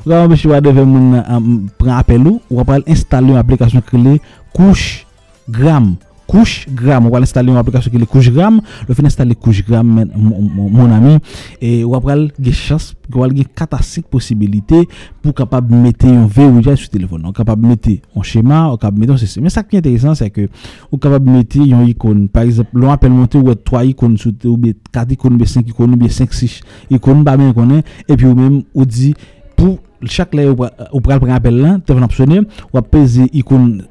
pou 0.00 0.06
kapab 0.06 0.30
empèche 0.30 0.46
yo 0.46 0.54
adeve 0.54 0.86
moun 0.86 1.10
nan, 1.16 1.22
um, 1.34 1.66
pren 1.82 1.98
apel 1.98 2.22
ou, 2.30 2.38
ou 2.46 2.62
apal 2.62 2.86
installe 2.86 3.34
yon 3.34 3.42
aplikasyon 3.42 3.82
krele, 3.90 4.22
kouch 4.54 5.02
gram. 5.50 5.98
couche 6.26 6.66
gramme. 6.68 7.06
On 7.06 7.10
va 7.10 7.18
installer 7.18 7.50
une 7.50 7.56
application 7.56 7.90
qui 7.90 7.96
est 7.96 8.06
couche 8.06 8.30
gramme. 8.30 8.60
Le 8.88 8.94
fin 8.94 9.04
installer 9.04 9.34
couche 9.34 9.64
gramme, 9.64 10.04
mon 10.14 10.90
ami. 10.90 11.18
Et 11.60 11.84
on 11.84 11.98
va 11.98 12.16
des 12.38 12.52
chances, 12.52 12.94
on 13.14 13.18
va 13.18 13.26
avoir 13.26 13.44
catastrophique 13.54 14.08
possibilité 14.08 14.88
pour 15.22 15.34
capable 15.34 15.74
mettre 15.74 16.06
un 16.06 16.26
verrouillage 16.26 16.80
sur 16.80 16.88
téléphone. 16.90 17.22
On 17.24 17.32
capable 17.32 17.66
mettre 17.66 17.90
un 18.14 18.22
schéma, 18.22 18.68
on 18.68 18.76
capable 18.76 19.00
mettre 19.00 19.12
un 19.14 19.16
ceci. 19.16 19.40
Mais 19.40 19.50
ça 19.50 19.62
qui 19.62 19.76
est 19.76 19.78
intéressant, 19.80 20.14
c'est 20.14 20.30
que 20.30 20.48
on 20.92 20.98
capable 20.98 21.30
mettre 21.30 21.56
une 21.56 21.86
icône. 21.86 22.28
Par 22.28 22.42
exemple, 22.42 22.70
l'on 22.74 22.90
appelle 22.90 23.12
monter 23.12 23.38
ou 23.38 23.54
trois 23.54 23.84
icônes 23.84 24.16
sur 24.16 24.32
ou 24.44 24.56
bien 24.56 24.72
quatre 24.92 25.12
icônes, 25.12 25.34
ou 25.34 25.38
bien 25.38 25.46
cinq 25.46 25.68
icônes, 25.68 25.92
ou 25.92 25.96
bien 25.96 26.08
cinq, 26.08 26.32
six 26.32 26.60
icônes, 26.90 27.22
bah, 27.24 27.36
bien 27.36 27.52
qu'on 27.52 27.70
Et 28.08 28.16
puis, 28.16 28.26
ou 28.26 28.34
même, 28.34 28.62
on 28.74 28.84
dit, 28.84 29.14
pour 29.56 29.78
chaque 30.02 30.34
là, 30.34 30.54
on 30.92 31.00
prend 31.00 31.14
appel 31.30 31.56
là, 31.56 31.78
téléphone 31.84 32.04
optionné, 32.04 32.40
on 32.40 32.78
va 32.78 32.82
peser 32.82 33.28
icône 33.32 33.84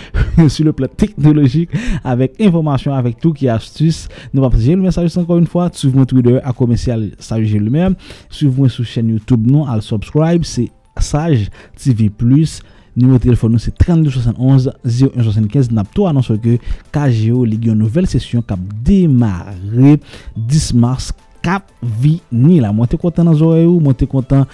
sou 0.46 0.64
le 0.64 0.72
plat 0.76 0.96
teknologik, 0.96 1.76
avek 2.08 2.40
informasyon, 2.40 2.96
avek 2.96 3.20
tou 3.20 3.36
ki 3.36 3.50
astus, 3.52 4.06
nan 4.32 4.46
pa 4.46 4.52
mseje 4.54 4.78
lumen 4.78 4.96
sa 4.96 5.04
jous 5.04 5.20
ankon 5.20 5.42
yon 5.42 5.50
fwa, 5.52 5.68
souv 5.76 5.98
mwen 5.98 6.08
Twitter 6.08 6.40
akomensyal 6.40 7.10
sa 7.20 7.36
jous 7.42 7.60
lumen, 7.60 7.98
souv 8.30 8.56
mwen 8.56 8.72
sou 8.72 8.88
chen 8.88 9.12
Youtube 9.12 9.44
non, 9.44 9.68
al 9.68 9.84
subscribe, 9.84 10.48
se 10.48 10.70
Saj 10.98 11.48
TV 11.76 12.10
Plus. 12.10 12.60
Numéro 12.96 13.18
téléphone 13.18 13.52
nous 13.52 13.58
c'est 13.58 13.76
32 13.76 14.10
71 14.10 14.72
01 14.84 15.22
75 15.22 15.70
N'a 15.70 15.84
tout 15.84 16.06
annonce 16.06 16.32
que 16.42 16.56
KGO 16.90 17.44
Ligue 17.44 17.68
nouvelle 17.68 18.06
session 18.06 18.40
qui 18.40 18.54
a 18.54 18.56
démarré 18.82 20.00
10 20.34 20.74
mars 20.74 21.12
Cap 21.42 21.70
Vini 21.82 22.58
la 22.58 22.72
Moi 22.72 22.86
t'es 22.86 22.96
content 22.96 23.24
dans 23.24 23.42
oreilles 23.42 23.66
Moi 23.66 23.92
t'es 23.92 24.06
content 24.06 24.46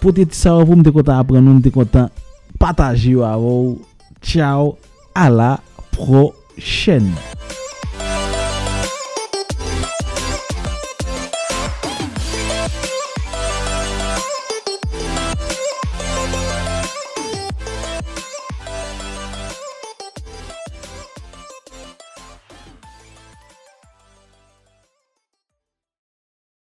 Peut-être 0.00 0.34
ça 0.34 0.54
vous 0.54 0.74
m'es 0.74 0.90
content 0.90 1.18
après 1.18 1.40
nous 1.40 1.60
M'es 1.60 1.70
content 1.70 2.10
Partager 2.58 3.16
Ciao 4.20 4.76
À 5.14 5.30
la 5.30 5.60
prochaine 5.92 7.12